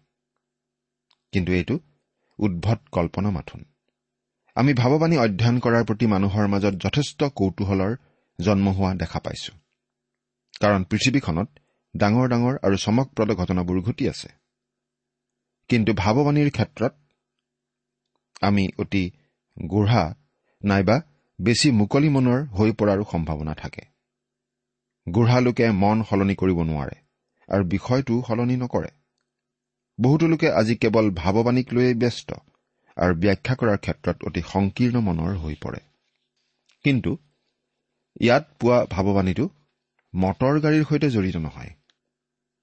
কিন্তু 1.32 1.52
এইটো 1.52 1.78
উদ্ভট 2.38 2.80
কল্পনা 2.92 3.30
মাথোন। 3.30 3.64
আমি 4.56 4.72
ভাৱবাণী 4.74 5.16
অধ্যয়ন 5.16 5.58
কৰাৰ 5.58 5.84
প্ৰতি 5.84 6.06
মানুহৰ 6.06 6.46
মাজত 6.48 6.74
যথেষ্ট 6.74 7.20
কৌতূহলৰ 7.34 7.92
জন্ম 8.38 8.66
হোৱা 8.68 8.94
দেখা 8.94 9.18
পাইছো। 9.18 9.52
কাৰণ 10.60 10.84
পৃথিৱীখনত 10.84 11.48
ডাঙৰ 11.94 12.26
ডাঙৰ 12.28 12.54
আৰু 12.62 12.76
চমকপ্ৰদ 12.76 13.30
ঘটনাবোৰ 13.32 13.80
ঘটি 13.80 14.08
আছে। 14.08 14.28
কিন্তু 15.68 15.92
ভাৱবাণীৰ 15.92 16.50
ক্ষেত্ৰত 16.50 16.92
আমি 18.40 18.68
অতি 18.78 19.04
গুঢ়া 19.56 20.14
নাইবা 20.62 20.96
বেছি 21.40 21.70
মুকলি 21.70 22.08
মনৰ 22.08 22.40
হৈ 22.58 22.72
পৰাৰো 22.72 23.04
সম্ভাৱনা 23.12 23.54
থাকে। 23.54 23.82
গুঢ়া 25.06 25.40
লোকে 25.40 25.70
মন 25.70 26.02
সলনি 26.02 26.34
কৰিব 26.34 26.58
নোৱাৰে 26.62 26.96
আৰু 27.48 27.64
বিষয়টো 27.64 28.22
সলনি 28.28 28.56
নকৰে। 28.56 28.90
বহুতো 30.00 30.26
লোকে 30.26 30.48
আজি 30.50 30.74
কেৱল 30.76 31.06
ভাৱবাণীক 31.10 31.68
লৈয়ে 31.72 31.94
ব্যস্ত 31.94 32.30
আৰু 32.96 33.14
ব্যাখ্যা 33.14 33.54
কৰাৰ 33.54 33.78
ক্ষেত্ৰত 33.78 34.16
অতি 34.24 34.42
সংকীৰ্ণ 34.52 34.96
মনৰ 35.00 35.36
হৈ 35.36 35.54
পৰে। 35.62 35.80
কিন্তু 36.84 37.10
ইয়াত 38.20 38.44
পোৱা 38.60 38.78
ভাৱবাণীটো 38.90 39.48
মটৰ 40.14 40.60
গাড়ীৰ 40.60 40.84
সৈতে 40.84 41.10
জড়িত 41.10 41.36
নহয়। 41.36 41.70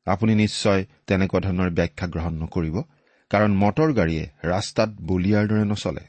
আপুনি 0.05 0.36
নিশ্চয় 0.36 0.86
তেনেকুৱা 1.08 1.39
ধৰণৰ 1.39 1.69
ব্যাখ্যা 1.69 2.08
গ্ৰহণ 2.08 2.34
নকৰিব 2.34 2.81
কাৰণ 3.29 3.51
মটৰ 3.55 3.93
গাড়ীয়ে 3.93 4.25
ৰাস্তাত 4.43 4.89
বলিয়াৰ 4.89 5.47
দৰে 5.47 5.65
নচলে। 5.65 6.05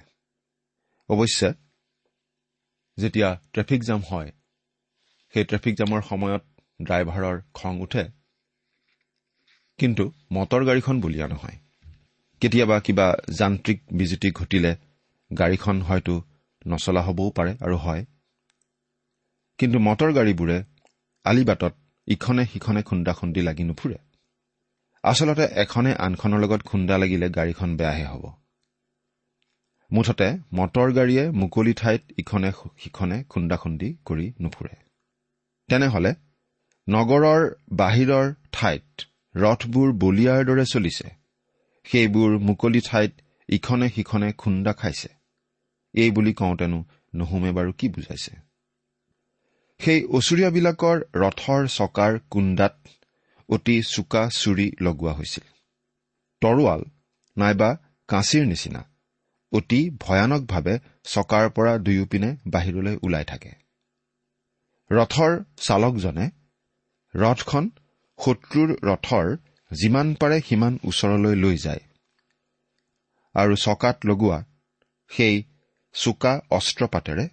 অৱশ্যে 1.09 1.53
যেতিয়া 2.99 3.41
ট্ৰেফিক 3.53 3.85
জাম 3.85 4.01
হয় 4.11 4.33
সেই 5.35 5.45
ট্ৰেফিক 5.45 5.75
জামৰ 5.75 6.03
সময়ত 6.03 6.43
ড্ৰাইভাৰৰ 6.83 7.41
খং 7.55 7.81
উঠে। 7.81 8.05
কিন্তু 9.79 10.13
মটৰ 10.33 10.65
গাড়ীখন 10.65 11.01
বলিয়া 11.01 11.29
নহয়। 11.29 11.59
কেতিয়াবা 12.41 12.81
কিবা 12.81 13.15
যান্ত্ৰিক 13.31 13.83
বিজুতি 13.93 14.31
ঘটিলে 14.31 14.77
গাড়ীখন 15.39 15.83
হয়তো 15.83 16.23
নচলা 16.67 17.03
হ'বও 17.03 17.31
পাৰে 17.31 17.53
আৰু 17.61 17.77
হয়। 17.77 18.05
কিন্তু 19.59 19.79
মটৰ 19.79 20.13
গাড়ীবোৰে 20.13 20.65
আলিবাটত 21.27 21.75
ইখনে 22.09 22.45
সিখনে 22.47 22.83
খুন্দা 22.83 23.13
খুন্দি 23.13 23.41
লাগি 23.43 23.65
নুফুৰে। 23.65 23.99
আচলতে 25.05 25.45
এখনে 25.63 25.91
আনখনৰ 26.07 26.39
লগত 26.39 26.63
খুন্দা 26.63 26.99
লাগিলে 26.99 27.27
গাড়ীখন 27.31 27.77
বেয়াহে 27.77 28.05
হ'ব। 28.05 28.25
মুঠতে 29.91 30.29
মটৰ 30.55 30.89
গাড়ীয়ে 30.93 31.25
মুকলি 31.31 31.73
ঠাইত 31.73 32.03
ইখনে 32.19 32.51
সিখনে 32.79 33.25
খুন্দা 33.29 33.57
খুন্দি 33.57 33.89
কৰি 34.05 34.27
নুফুৰে। 34.41 34.75
তেনেহলে 35.69 36.15
নগৰৰ 36.89 37.43
বাহিৰৰ 37.73 38.27
ঠাইত 38.53 38.87
ৰথবোৰ 39.35 39.89
বলিয়াৰ 39.93 40.41
দৰে 40.45 40.65
চলিছে। 40.73 41.07
সেইবোৰ 41.85 42.31
মুকলি 42.39 42.81
ঠাইত 42.81 43.13
ইখনে 43.49 43.89
সিখনে 43.89 44.29
খুন্দা 44.33 44.73
খাইছে। 44.73 45.09
এই 45.95 46.11
বুলি 46.11 46.33
কওঁতেনো 46.33 46.79
নুহুমে 47.15 47.51
বাৰু 47.53 47.73
কি 47.73 47.89
বুজাইছে? 47.89 48.46
সেই 49.81 50.01
অচুৰীয়াবিলাকৰ 50.09 50.97
ৰথৰ 51.15 51.67
চকাৰ 51.69 52.13
কুন্দাত 52.31 52.75
অতি 53.49 53.77
চোকা 53.83 54.23
চুৰি 54.31 54.67
লগোৱা 54.81 55.13
হৈছিল। 55.13 55.45
তৰোৱাল 56.43 56.83
নাইবা 57.37 57.71
কাঁচিৰ 58.09 58.45
নিচিনা 58.47 58.83
অতি 59.53 59.81
ভয়ানকভাৱে 60.01 60.75
চকাৰ 61.05 61.45
পৰা 61.51 61.73
দুয়োপিনে 61.79 62.31
বাহিৰলৈ 62.47 62.97
ওলাই 63.03 63.25
থাকে। 63.25 63.53
ৰথৰ 64.91 65.33
চালকজনে 65.57 66.27
ৰথখন 67.15 67.65
শত্ৰুৰ 68.19 68.71
ৰথৰ 68.83 69.27
যিমান 69.71 70.15
পাৰে 70.15 70.41
সিমান 70.41 70.75
ওচৰলৈ 70.85 71.35
লৈ 71.35 71.57
যায় 71.57 71.83
আৰু 73.35 73.55
চকাত 73.57 73.97
লগোৱা 74.07 74.39
সেই 75.11 75.37
চোকা 75.95 76.33
অস্ত্ৰপাতেৰে 76.51 77.25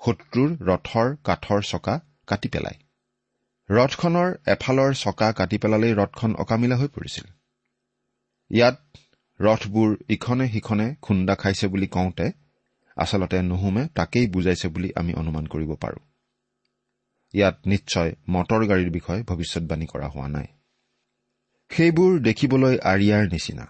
শত্ৰুৰ 0.00 0.50
ৰথৰ 0.60 1.16
কাঠৰ 1.24 1.60
চকা 1.62 2.00
কাটি 2.26 2.48
পেলায়। 2.48 2.78
ৰথখনৰ 3.70 4.28
এফালৰ 4.46 4.92
চকা 4.94 5.32
কাটি 5.32 5.58
পেলালেই 5.58 5.94
ৰথখন 5.94 6.34
অকামিলা 6.34 6.76
হৈ 6.76 6.88
পৰিছিল। 6.88 7.26
ইয়াত 8.50 8.78
ৰথবোৰ 9.40 9.96
ইখনে 10.08 10.48
সিখনে 10.48 10.94
খুন্দা 11.02 11.34
খাইছে 11.34 11.66
বুলি 11.66 11.86
কওঁতে 11.86 12.32
আচলতে 12.96 13.42
নুহুমে 13.42 13.88
তাকেই 13.94 14.26
বুজাইছে 14.26 14.68
বুলি 14.68 14.88
আমি 14.94 15.14
অনুমান 15.14 15.46
কৰিব 15.46 15.74
পাৰোঁ। 15.74 16.00
ইয়াত 17.34 17.56
নিশ্চয় 17.66 18.10
মটৰ 18.30 18.62
গাড়ীৰ 18.66 18.90
বিষয়ে 18.90 19.22
ভৱিষ্যৎবাণী 19.22 19.86
কৰা 19.86 20.08
হোৱা 20.08 20.28
নাই। 20.28 20.46
সেইবোৰ 21.70 22.20
দেখিবলৈ 22.20 22.74
আৰিয়াৰ 22.84 23.24
নিচিনা। 23.32 23.66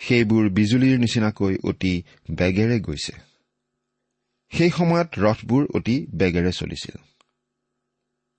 সেইবোৰ 0.00 0.48
বিজুলীৰ 0.48 0.98
নিচিনাকৈ 0.98 1.58
অতি 1.64 2.02
বেগেৰে 2.30 2.80
গৈছে। 2.80 3.29
সেই 4.52 4.70
সময়ত 4.70 5.08
ৰথবোৰ 5.18 5.62
অতি 5.74 5.96
বেগেৰে 6.14 6.52
চলিছিল। 6.52 6.96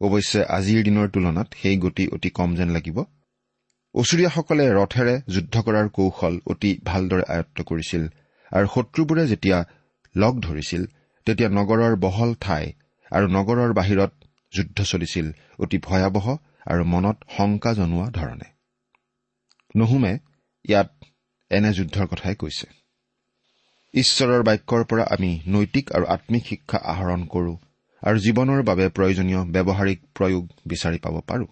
অৱশ্যে 0.02 0.42
আজিৰ 0.58 0.84
দিনৰ 0.84 1.08
তুলনাত 1.10 1.48
সেই 1.62 1.78
গতি 1.78 2.08
অতি 2.08 2.30
কম 2.30 2.56
যেন 2.56 2.70
লাগিব। 2.70 2.98
অচুৰীয়াসকলে 3.96 4.66
ৰথেৰে 4.74 5.16
যুদ্ধ 5.30 5.56
কৰাৰ 5.62 5.88
কৌশল 5.90 6.40
অতি 6.48 6.72
ভালদৰে 6.84 7.24
আয়ত্ব 7.28 7.64
কৰিছিল 7.64 8.04
আৰু 8.52 8.68
শত্ৰুবোৰে 8.68 9.24
যেতিয়া 9.28 9.58
লগ 10.16 10.34
ধৰিছিল 10.40 10.86
তেতিয়া 11.28 11.50
নগৰৰ 11.50 11.96
বহল 11.96 12.36
ঠাই 12.42 12.66
আৰু 13.12 13.28
নগৰৰ 13.28 13.74
বাহিৰত 13.74 14.12
যুদ্ধ 14.54 14.78
চলিছিল 14.84 15.28
অতি 15.60 15.78
ভয়াৱহ 15.78 16.38
আৰু 16.68 16.84
মনত 16.84 17.18
শংকা 17.38 17.72
জনোৱা 17.74 18.08
ধৰণে। 18.12 18.48
নহুমে 19.76 20.14
ইয়াত 20.66 20.90
এনে 21.52 21.72
যুদ্ধৰ 21.74 22.06
কথাই 22.08 22.36
কৈছে। 22.36 22.81
ঈশ্বৰৰ 23.94 24.44
বাক্যৰ 24.44 24.84
পৰা 24.84 25.04
আমি 25.04 25.42
নৈতিক 25.48 25.92
আৰু 25.92 26.06
আম্মিক 26.06 26.46
শিক্ষা 26.48 26.78
আহৰণ 26.78 27.26
কৰোঁ 27.26 27.56
আৰু 28.04 28.18
জীৱনৰ 28.20 28.64
বাবে 28.64 28.90
প্ৰয়োজনীয় 28.90 29.42
ব্যৱহাৰিক 29.46 30.00
প্ৰয়োগ 30.16 30.44
বিচাৰি 30.68 30.98
পাব 30.98 31.20
পাৰোঁ। 31.20 31.48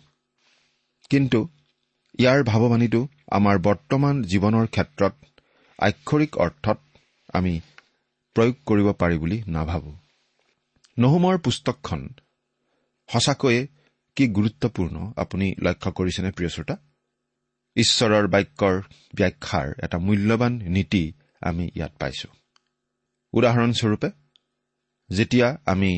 কিন্তু 1.10 1.40
ইয়াৰ 2.20 2.44
ভাৱবাণীটো 2.44 3.08
আমাৰ 3.32 3.58
বৰ্তমান 3.60 4.24
জীৱনৰ 4.24 4.66
ক্ষেত্ৰত 4.68 5.14
আক্ষৰিক 5.80 6.38
অৰ্থত 6.38 6.80
আমি 7.34 7.62
প্ৰয়োগ 8.36 8.56
কৰিব 8.66 8.92
পাৰি 8.92 9.18
বুলি 9.18 9.44
নাভাবোঁ। 9.48 9.96
নহুমৰ 11.00 11.38
পুস্তকখন 11.38 12.10
সঁচাকৈয়ে 13.10 13.68
কি 14.16 14.28
গুৰুত্বপূৰ্ণ 14.28 14.96
আপুনি 15.16 15.56
লক্ষ্য 15.62 15.92
কৰিছেনে 15.92 16.32
প্ৰিয় 16.32 16.50
শ্ৰোতা? 16.50 16.76
ঈশ্বৰৰ 17.76 18.28
বাক্যৰ 18.28 18.76
ব্যাখ্যাৰ 19.16 19.68
এটা 19.84 19.98
মূল্যৱান 19.98 20.54
নীতি 20.54 21.04
আমি 21.42 21.66
ইয়াত 21.78 21.94
পাইছো। 22.00 22.30
উদাহৰণস্বৰূপে 23.34 24.10
যেতিয়া 25.10 25.48
আমি 25.66 25.92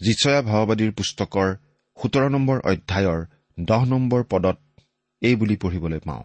জিচয়া 0.00 0.40
ভাওবাদীৰ 0.42 0.92
পুস্তকৰ 0.92 1.48
সোতৰ 1.98 2.26
নম্বৰ 2.30 2.58
অধ্যায়ৰ 2.70 3.20
দহ 3.58 3.82
নম্বৰ 3.84 4.20
পদত 4.24 4.58
এই 5.22 5.34
বুলি 5.36 5.56
পঢ়িবলৈ 5.56 6.00
পাওঁ 6.06 6.24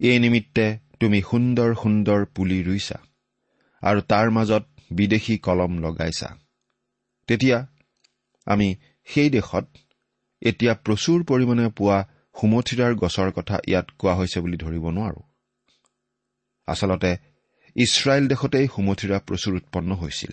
এই 0.00 0.18
নিমিত্তে 0.18 0.66
তুমি 1.00 1.18
সুন্দৰ 1.30 1.70
সুন্দৰ 1.82 2.20
পুলি 2.34 2.58
ৰুইছা 2.62 2.98
আৰু 3.82 4.00
তাৰ 4.12 4.26
মাজত 4.30 4.64
বিদেশী 4.90 5.34
কলম 5.38 5.72
লগাইছা। 5.78 6.28
তেতিয়া 7.28 7.58
আমি 8.46 8.68
সেই 9.08 9.30
দেশত 9.30 9.66
এতিয়া 10.42 10.72
প্ৰচুৰ 10.84 11.20
পৰিমাণে 11.24 11.66
পোৱা 11.78 11.98
সুমথিৰাৰ 12.40 12.92
গছৰ 12.94 13.28
কথা 13.32 13.56
ইয়াত 13.68 13.86
কোৱা 13.98 14.14
হৈছে 14.14 14.38
বুলি 14.40 14.56
ধৰিব 14.56 14.84
নোৱাৰো। 14.90 15.20
আচলতে 16.68 17.10
ইছৰাইল 17.76 18.24
দেশতেই 18.28 18.66
সুমথিৰা 18.74 19.16
প্ৰচুৰ 19.26 19.52
উৎপন্ন 19.60 19.90
হৈছিল। 19.94 20.32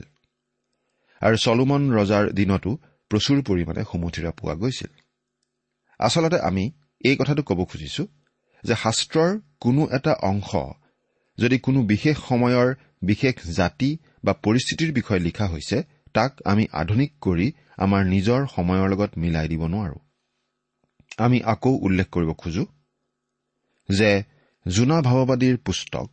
আৰু 1.22 1.36
চলোমন 1.38 1.82
ৰজাৰ 1.92 2.26
দিনতো 2.34 2.72
প্ৰচুৰ 3.12 3.39
পৰিমাণে 3.44 3.82
সুমথিৰা 3.92 4.32
পোৱা 4.32 4.56
গৈছিল। 4.56 4.92
আচলতে 6.00 6.38
আমি 6.39 6.63
এই 7.06 7.15
কথাটো 7.15 7.42
ক'ব 7.44 7.60
খুজিছো 7.65 8.04
যে 8.63 8.76
শাস্ত্ৰৰ 8.84 9.32
কোনো 9.60 9.82
এটা 9.92 10.13
অংশ 10.32 10.52
যদি 11.38 11.58
কোনো 11.60 11.80
বিশেষ 11.84 12.18
সময়ৰ 12.30 12.68
বিশেষ 13.02 13.36
জাতি 13.56 13.89
বা 14.24 14.34
পৰিস্থিতিৰ 14.44 14.92
বিষয়ে 14.94 15.20
লিখা 15.20 15.46
হৈছে 15.48 15.78
তাক 16.13 16.32
আমি 16.46 16.63
আধুনিক 16.72 17.12
কৰি 17.22 17.48
আমাৰ 17.78 18.02
নিজৰ 18.06 18.42
সময়ৰ 18.56 18.88
লগত 18.94 19.12
মিলাই 19.18 19.48
দিব 19.48 19.63
নোৱাৰো। 19.65 19.98
আমি 21.18 21.38
আকৌ 21.44 21.72
উল্লেখ 21.86 22.08
কৰিব 22.10 22.32
খোজো 22.34 22.63
যে 23.89 24.12
জোনা 24.65 24.98
ভাৱবাদীৰ 25.02 25.58
পুস্তক 25.58 26.08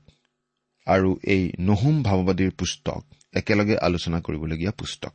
আৰু 0.87 1.11
এই 1.25 1.53
নহুম 1.61 2.03
ভাৱবাদীৰ 2.03 2.51
পুস্তক 2.51 3.03
একেলগে 3.33 3.77
আলোচনা 3.79 4.20
কৰিবলগীয়া 4.20 4.72
পুস্তক। 4.72 5.14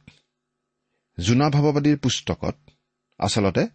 জোনা 1.20 1.50
ভাৱবাদীৰ 1.50 1.98
পুস্তকত 1.98 2.56
আচলতে 3.20 3.68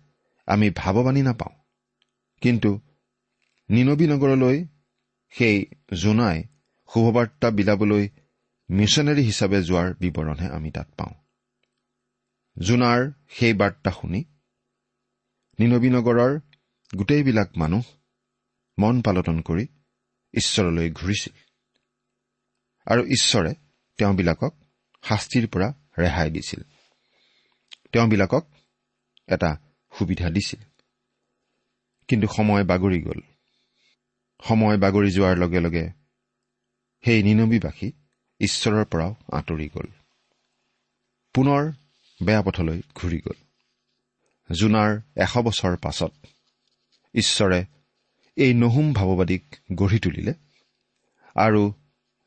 আমি 0.47 0.71
ভাৱবাণী 0.71 1.23
নাপাওঁ। 1.23 1.55
কিন্তু 2.41 2.81
নিনবী 3.71 4.07
নগৰলৈ 4.07 4.65
সেই 5.29 5.67
জোনাই 5.95 6.43
শুভবাৰ্তা 6.95 7.51
বিলাবলৈ 7.51 8.09
মিছনেৰী 8.71 9.23
হিচাপে 9.23 9.63
যোৱাৰ 9.63 9.95
বিৱৰণহে 9.95 10.49
আমি 10.49 10.71
তাত 10.71 10.89
পাওঁ। 10.97 11.15
জোনাৰ 12.59 13.01
সেই 13.29 13.53
বাৰ্তা 13.53 13.91
শুনি 13.91 14.25
নিনবী 15.59 15.91
নগৰৰ 15.91 16.33
গোটেইবিলাক 16.97 17.51
মানুহ 17.57 17.85
মন 18.79 19.03
পালটন 19.03 19.41
কৰি 19.41 19.67
ঈশ্বৰলৈ 20.35 20.91
ঘূৰিছিল 20.91 21.46
আৰু 22.87 23.07
ঈশ্বৰে 23.07 23.55
তেওঁবিলাকক 23.97 24.55
শাস্তিৰ 25.03 25.49
পৰা 25.49 25.75
ৰেহাই 25.99 26.31
দিছিল। 26.31 26.63
তেওঁবিলাকক 27.93 28.47
এটা 29.29 29.57
সুবিধা 29.99 30.31
দিছিল। 30.31 30.61
কিন্তু 32.09 32.27
সময় 32.37 32.65
বাগৰি 32.65 33.03
গ'ল। 33.03 33.21
সময় 34.43 34.79
বাগৰি 34.79 35.11
যোৱাৰ 35.11 35.37
লগে 35.37 35.61
লগে 35.61 35.91
সেই 37.05 37.23
নিনবীবাসী 37.23 37.93
ঈশ্বৰৰ 38.41 38.85
পৰাও 38.85 39.15
আঁতৰি 39.33 39.69
গ'ল। 39.69 39.87
পুনৰ 41.35 41.73
বেয়া 42.23 42.43
পথলৈ 42.43 42.83
ঘূৰি 42.95 43.19
গ'ল। 43.19 43.47
জোনাৰ 44.55 45.01
এশ 45.17 45.37
বছৰ 45.37 45.77
পাছত 45.77 46.13
ঈশ্বৰে 47.15 47.65
এই 48.37 48.55
নহুম 48.55 48.93
ভাৱবাদীক 48.93 49.57
গঢ়ি 49.75 49.99
তুলিলে 49.99 50.35
আৰু 51.35 51.73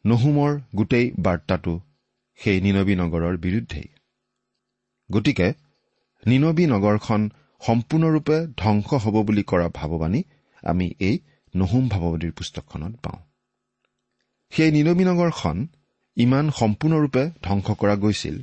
নহুমৰ 0.05 0.59
গোটেই 0.75 1.11
বাৰ্তাটো 1.19 1.79
সেই 2.39 2.61
নিনবী 2.61 2.95
নগৰৰ 2.95 3.37
বিৰুদ্ধেই। 3.37 3.87
গতিকে 5.11 5.47
নিনবী 6.27 6.65
নগৰখন 6.65 7.29
সম্পূৰ্ণৰূপে 7.61 8.37
ধ্বংস 8.57 8.89
হ'ব 8.93 9.15
বুলি 9.23 9.43
কৰা 9.43 9.67
ভাৱবাণী 9.69 10.23
আমি 10.63 10.87
এই 10.99 11.15
নহুম 11.55 11.89
ভাৱবাদীৰ 11.89 12.31
পুস্তকখনত 12.31 12.93
পাওঁ। 12.95 13.19
সেই 14.51 14.71
নিনবী 14.71 15.03
নগৰখন 15.03 15.67
ইমান 16.17 16.45
সম্পূৰ্ণৰূপে 16.49 17.23
ধ্বংস 17.43 17.67
কৰা 17.71 17.95
গৈছিল 17.95 18.37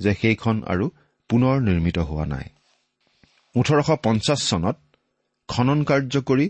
যে 0.00 0.14
সেইখন 0.14 0.56
আৰু 0.62 0.90
পুনৰ 1.30 1.54
নিৰ্মিত 1.60 1.98
হোৱা 1.98 2.26
নাই। 2.26 2.46
ওঠৰশ 3.54 3.88
পঞ্চাছ 4.02 4.40
চনত 4.48 4.76
খনন 5.48 5.84
কাৰ্য 5.84 6.14
কৰি 6.20 6.46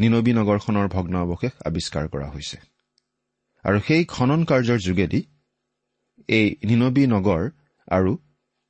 নিনবী 0.00 0.32
নগৰখনৰ 0.32 0.86
ভগ্নাৱশেষ 0.88 1.52
আৱিষ্কাৰ 1.64 2.04
কৰা 2.08 2.28
হৈছে। 2.30 2.58
আৰু 3.68 3.78
সেই 3.80 4.04
খনন 4.04 4.44
কাৰ্যৰ 4.44 4.78
যোগেদি 4.78 5.20
এই 6.28 6.46
নিনবী 6.64 7.04
নগৰ 7.06 7.42
আৰু 7.88 8.12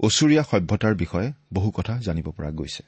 ওচৰীয়া 0.00 0.42
সভ্যতাৰ 0.42 0.94
বিষয়ে 0.94 1.28
বহু 1.52 1.70
কথা 1.70 1.94
জানিব 2.00 2.26
পৰা 2.30 2.50
গৈছে। 2.50 2.82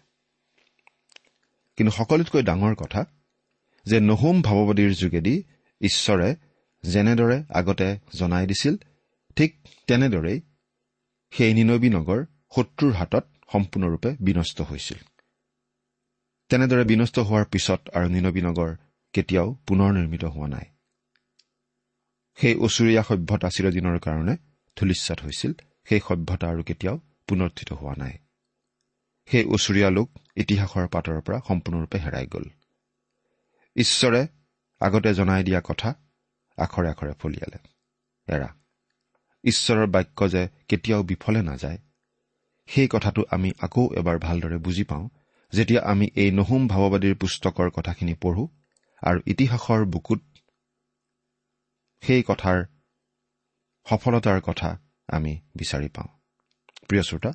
কিন্তু 1.76 1.92
সকলোতকৈ 1.96 2.42
ডাঙৰ 2.42 2.74
কথা 2.74 3.02
যে 3.86 4.00
নহুম 4.00 4.36
ভাৱবাদীৰ 4.42 4.92
যোগেদি 4.94 5.34
ঈশ্বৰে 5.80 6.28
যেনেদৰে 6.84 7.38
আগতে 7.48 7.88
জনাই 8.14 8.46
দিছিল 8.46 8.74
ঠিক 9.36 9.50
তেনেদৰেই 9.86 10.38
সেই 11.32 11.52
নিনবী 11.54 11.88
নগৰ 11.88 12.20
শত্ৰুৰ 12.56 12.92
হাতত 12.92 13.24
সম্পূৰ্ণৰূপে 13.52 14.10
বিনষ্ট 14.20 14.58
হৈছিল। 14.60 15.00
তেনেদৰে 16.50 16.84
বিনষ্ট 16.84 17.16
হোৱাৰ 17.18 17.44
পিছত 17.44 17.80
আৰু 17.94 18.06
নিনবী 18.08 18.40
নগৰ 18.40 18.70
কেতিয়াও 19.14 19.48
পুনৰ 19.66 19.90
নিৰ্মিত 19.92 20.24
হোৱা 20.24 20.48
নাই। 20.48 20.66
সেই 22.40 22.54
ওচৰীয়া 22.54 23.02
সভ্যতা 23.02 23.48
চিৰদিনৰ 23.50 23.98
কাৰণে 23.98 24.34
ধূলিচ্ছাত 24.76 25.18
হৈছিল 25.22 25.52
সেই 25.88 26.00
সভ্যতা 26.08 26.46
আৰু 26.48 26.62
কেতিয়াও 26.62 26.96
পুনৰ্থিত 27.26 27.72
হোৱা 27.72 27.94
নাই। 27.98 28.14
সেই 29.28 29.44
ওচৰীয়া 29.44 29.90
লোক 29.90 30.08
ইতিহাসৰ 30.36 30.86
পাতৰ 30.88 31.20
পৰা 31.20 31.38
সম্পূৰ্ণৰূপে 31.48 31.98
হেৰাই 31.98 32.26
গ'ল। 32.26 32.46
ঈশ্বৰে 33.76 34.26
আগতে 34.80 35.14
জনাই 35.14 35.44
দিয়া 35.44 35.60
কথা 35.64 35.94
আখৰে 36.58 36.88
আখৰে 36.90 37.12
ফলিয়ালে। 37.20 37.58
এৰা 38.28 38.48
ঈশ্বৰৰ 39.44 39.86
বাক্য 39.86 40.28
যে 40.28 40.48
কেতিয়াও 40.68 41.02
বিফলে 41.02 41.42
নাযায় 41.42 41.78
সেই 42.68 42.88
কথাটো 42.90 43.24
আমি 43.30 43.50
আকৌ 43.60 43.88
এবাৰ 43.96 44.18
ভালদৰে 44.18 44.58
বুজি 44.58 44.84
পাওঁ 44.84 45.08
যেতিয়া 45.52 45.80
আমি 45.82 46.06
এই 46.16 46.30
নহুম 46.30 46.68
ভাৱবাদীৰ 46.68 47.14
পুস্তকৰ 47.14 47.70
কথাখিনি 47.70 48.14
পঢ়ো 48.14 48.48
আৰু 49.02 49.20
ইতিহাসৰ 49.26 49.84
বুকুত 49.84 50.20
সেই 52.02 52.22
কথাৰ 52.22 52.64
সফলতাৰ 53.86 54.40
কথা 54.40 54.68
আমি 55.08 55.32
বিচাৰি 55.56 55.88
পাওঁ। 55.88 56.10
প্ৰিয় 56.88 57.02
শ্ৰোতা 57.02 57.32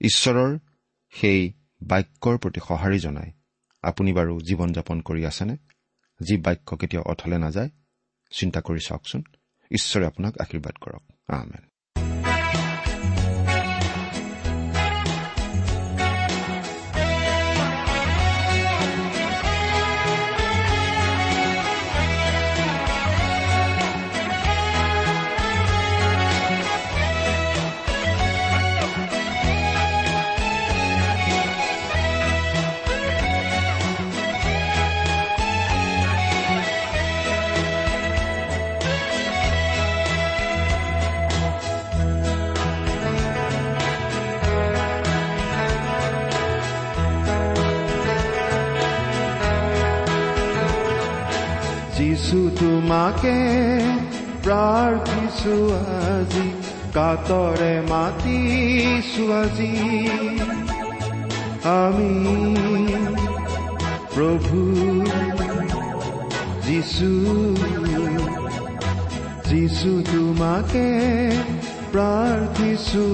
ঈশ্বৰৰ 0.00 0.58
সেই 1.12 1.40
বাক্যৰ 1.82 2.38
প্ৰতি 2.38 2.60
সঁহাৰি 2.68 2.98
জনাই 2.98 3.30
আপুনি 3.84 4.12
বাৰু 4.12 4.40
জীৱন 4.40 4.72
যাপন 4.72 5.00
কৰি 5.00 5.26
আছেনে? 5.26 5.56
যি 6.20 6.36
বাক্য 6.36 6.76
কেতিয়াও 6.76 7.04
অথলে 7.04 7.38
নাযায় 7.38 7.70
চিন্তা 8.30 8.60
কৰি 8.60 8.80
চাওকচোন। 8.88 9.22
ঈশ্বৰে 9.70 10.04
আপোনাক 10.06 10.38
আশীৰ্বাদ 10.38 10.74
কৰক। 10.80 11.02
আহমেদ 11.28 11.71
যিছু 52.32 52.48
তোমাকে 52.60 53.36
প্ৰাৰ্থিছো 54.44 55.56
আজি 56.08 56.46
কাতৰে 56.96 57.74
মাতিছো 57.90 59.24
আজি 59.40 59.72
আমি 61.72 62.14
প্ৰভু 64.14 64.60
যিছু 66.66 67.10
যিছু 69.50 69.90
তোমাকে 70.12 70.86
প্ৰাৰ্থিছো 71.92 73.04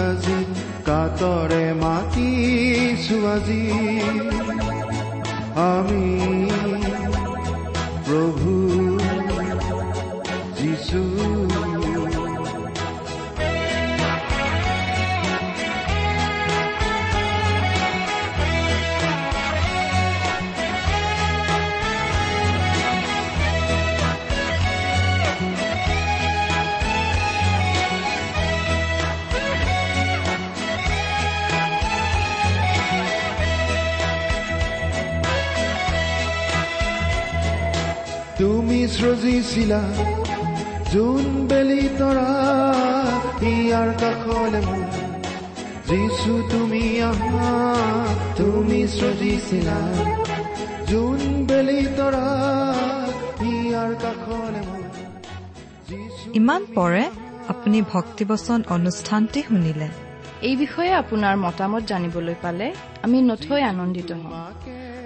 আজি 0.00 0.40
কাতৰে 0.88 1.64
মাতিছো 1.82 3.16
আজি 3.34 3.64
আমি 5.68 6.04
প্ৰভু 8.06 8.52
যিছু 10.58 11.00
সৃজিছিলা 38.96 39.82
যোন 40.92 41.24
বেলি 41.46 41.82
তৰা 41.98 42.30
ইয়াৰ 43.42 43.90
কাষলে 44.00 44.60
মোৰ। 44.66 44.82
যিছু 45.88 46.32
তুমি 46.50 46.84
আহা 47.02 47.50
তুমি 48.36 48.80
সৃজিছিলা 48.88 49.78
যোন 50.86 51.20
বেলি 51.48 51.80
তৰা 51.98 52.26
ইয়াৰ 53.50 53.92
কাষলে 54.02 54.60
মোৰ। 54.68 54.82
ইমান 56.34 56.62
পৰে 56.74 57.04
আপুনি 57.48 57.78
ভক্তিবচন 57.92 58.58
অনুষ্ঠানটি 58.68 59.40
শুনিলে। 59.42 59.88
এই 60.42 60.56
বিষয়ে 60.56 60.92
আপোনাৰ 60.92 61.34
মতামত 61.36 61.82
জানিবলৈ 61.86 62.36
পালে 62.42 62.66
আমি 63.02 63.18
নথৈ 63.22 63.60
আনন্দিত 63.62 64.10
হ'ম। 64.12 64.32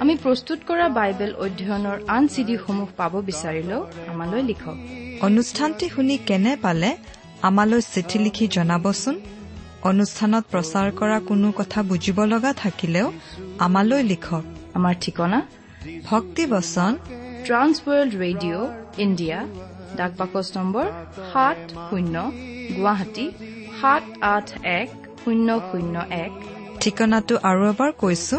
আমি 0.03 0.15
প্ৰস্তুত 0.25 0.59
কৰা 0.69 0.87
বাইবেল 0.99 1.33
অধ্যয়নৰ 1.45 1.99
আন 2.17 2.25
চিডিসমূহ 2.35 2.89
পাব 3.01 3.13
বিচাৰিলেও 3.29 3.81
আমালৈ 4.13 4.43
লিখক। 4.51 4.77
অনুষ্ঠানটি 5.29 5.87
শুনি 5.95 6.15
কেনে 6.29 6.53
পালে 6.65 6.91
আমালৈ 7.49 7.81
চিঠি 7.95 8.19
লিখি 8.25 8.47
জনাবচোন? 8.57 9.17
অনুষ্ঠানত 9.91 10.45
প্ৰচাৰ 10.53 10.89
কৰা 11.01 11.19
কোনো 11.31 11.49
কথা 11.59 11.81
বুজিব 11.91 12.19
লগা 12.33 12.53
থাকিলেও 12.63 13.09
আমালৈ 13.67 14.03
লিখক। 14.13 14.45
আমাৰ 14.77 14.95
ঠিকনা? 15.05 15.39
ভক্তিবচন 16.11 16.93
ট্ৰান্স 17.47 17.75
ৱৰ্ল্ড 17.87 18.13
ৰেডিঅ' 18.25 18.67
ইণ্ডিয়া 19.05 19.39
ডাক 19.99 20.13
বাকচ 20.21 20.47
নম্বৰ 20.57 20.87
সাত 21.33 21.61
শূন্য 21.89 22.15
গুৱাহাটী 22.77 23.27
সাত 23.81 24.05
আঠ 24.35 24.49
এক 24.81 24.89
শূন্য 25.23 25.49
শূন্য 25.69 25.95
এক। 26.25 26.33
ঠিকনাটো 26.83 27.35
আৰু 27.49 27.63
এবাৰ 27.73 27.91
কৈছো। 28.03 28.39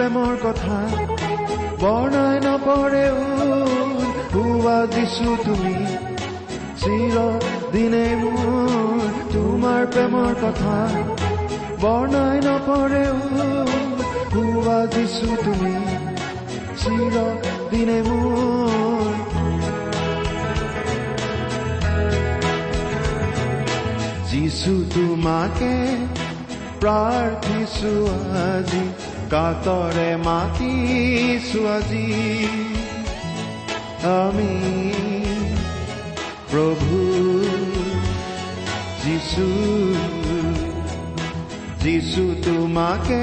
প্ৰেমৰ 0.00 0.36
কথা। 0.42 0.76
বৰ্ণাই 1.80 2.36
নপৰেও 2.40 3.16
হোৱা 4.34 4.76
দিছো 4.86 5.32
তুমি। 5.44 5.74
চিৰ 6.82 7.16
দিনে 7.72 8.06
মোৰ 8.22 9.10
তোমাৰ 9.32 9.82
প্ৰেমৰ 9.86 10.32
কথা। 10.40 10.76
বৰ্ণাই 11.80 12.38
নপৰেও 12.46 13.18
হোৱা 14.32 14.78
দিছো 14.86 15.30
তুমি। 15.44 15.74
চিৰ 16.80 17.14
দিনে 17.70 17.98
মোৰ। 18.02 19.14
যিছু 24.30 24.72
তোমাকে 24.94 25.72
প্ৰাৰ্থিছো 26.80 27.94
আজি। 28.48 28.84
কাতৰে 29.32 30.10
মাতিছো 30.26 31.60
আজি 31.74 32.06
আমি 34.18 34.54
প্ৰভু 36.50 36.98
যিছু 39.02 39.46
যিছু 41.84 42.24
তোমাকে 42.46 43.22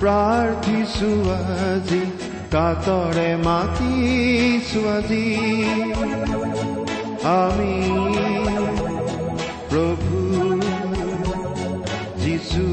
প্ৰাৰ্থিছো 0.00 1.10
আজি 1.68 2.02
কাতৰে 2.54 3.30
মাতিছো 3.46 4.80
আজি 4.96 5.28
আমি 7.40 7.74
প্ৰভু 9.70 10.18
যিছু 12.22 12.64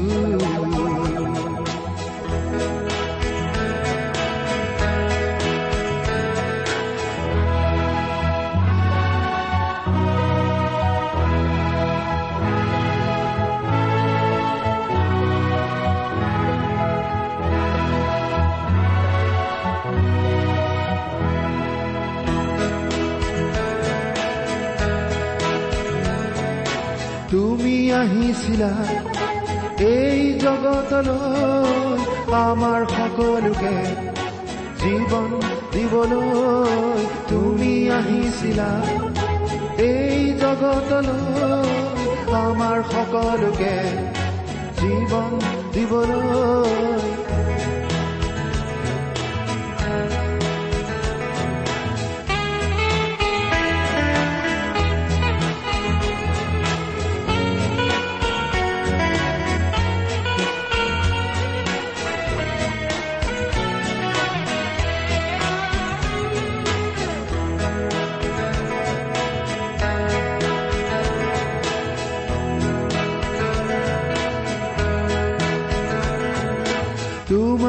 আহিছিলা 28.00 28.72
এই 29.94 30.20
জগতলৈ 30.44 32.00
আমাৰ 32.46 32.80
সকলোকে 32.96 33.76
জীৱন 34.80 35.30
দিবলৈ 35.74 37.02
তুমি 37.30 37.72
আহিছিলা। 37.98 38.70
এই 39.90 40.18
জগতলৈ 40.42 41.70
আমাৰ 42.44 42.78
সকলোকে 42.92 43.76
জীৱন 44.80 45.32
দিবলৈ 45.74 47.02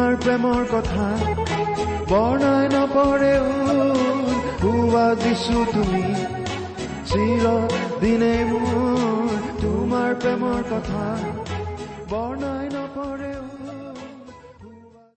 তোমাৰ 0.09 0.21
প্ৰেমৰ 0.25 0.61
কথা। 0.71 1.03
বৰ্ণাই 2.09 2.65
নপৰে 2.73 3.33
হোৱা 4.61 5.03
যিছু 5.15 5.65
তুমি। 5.73 6.05
চিৰ 7.11 7.45
দিনে 8.01 8.33
মোৰ 8.49 9.37
তোমাৰ 9.61 10.15
প্ৰেমৰ 10.15 10.63
কথা। 10.71 11.05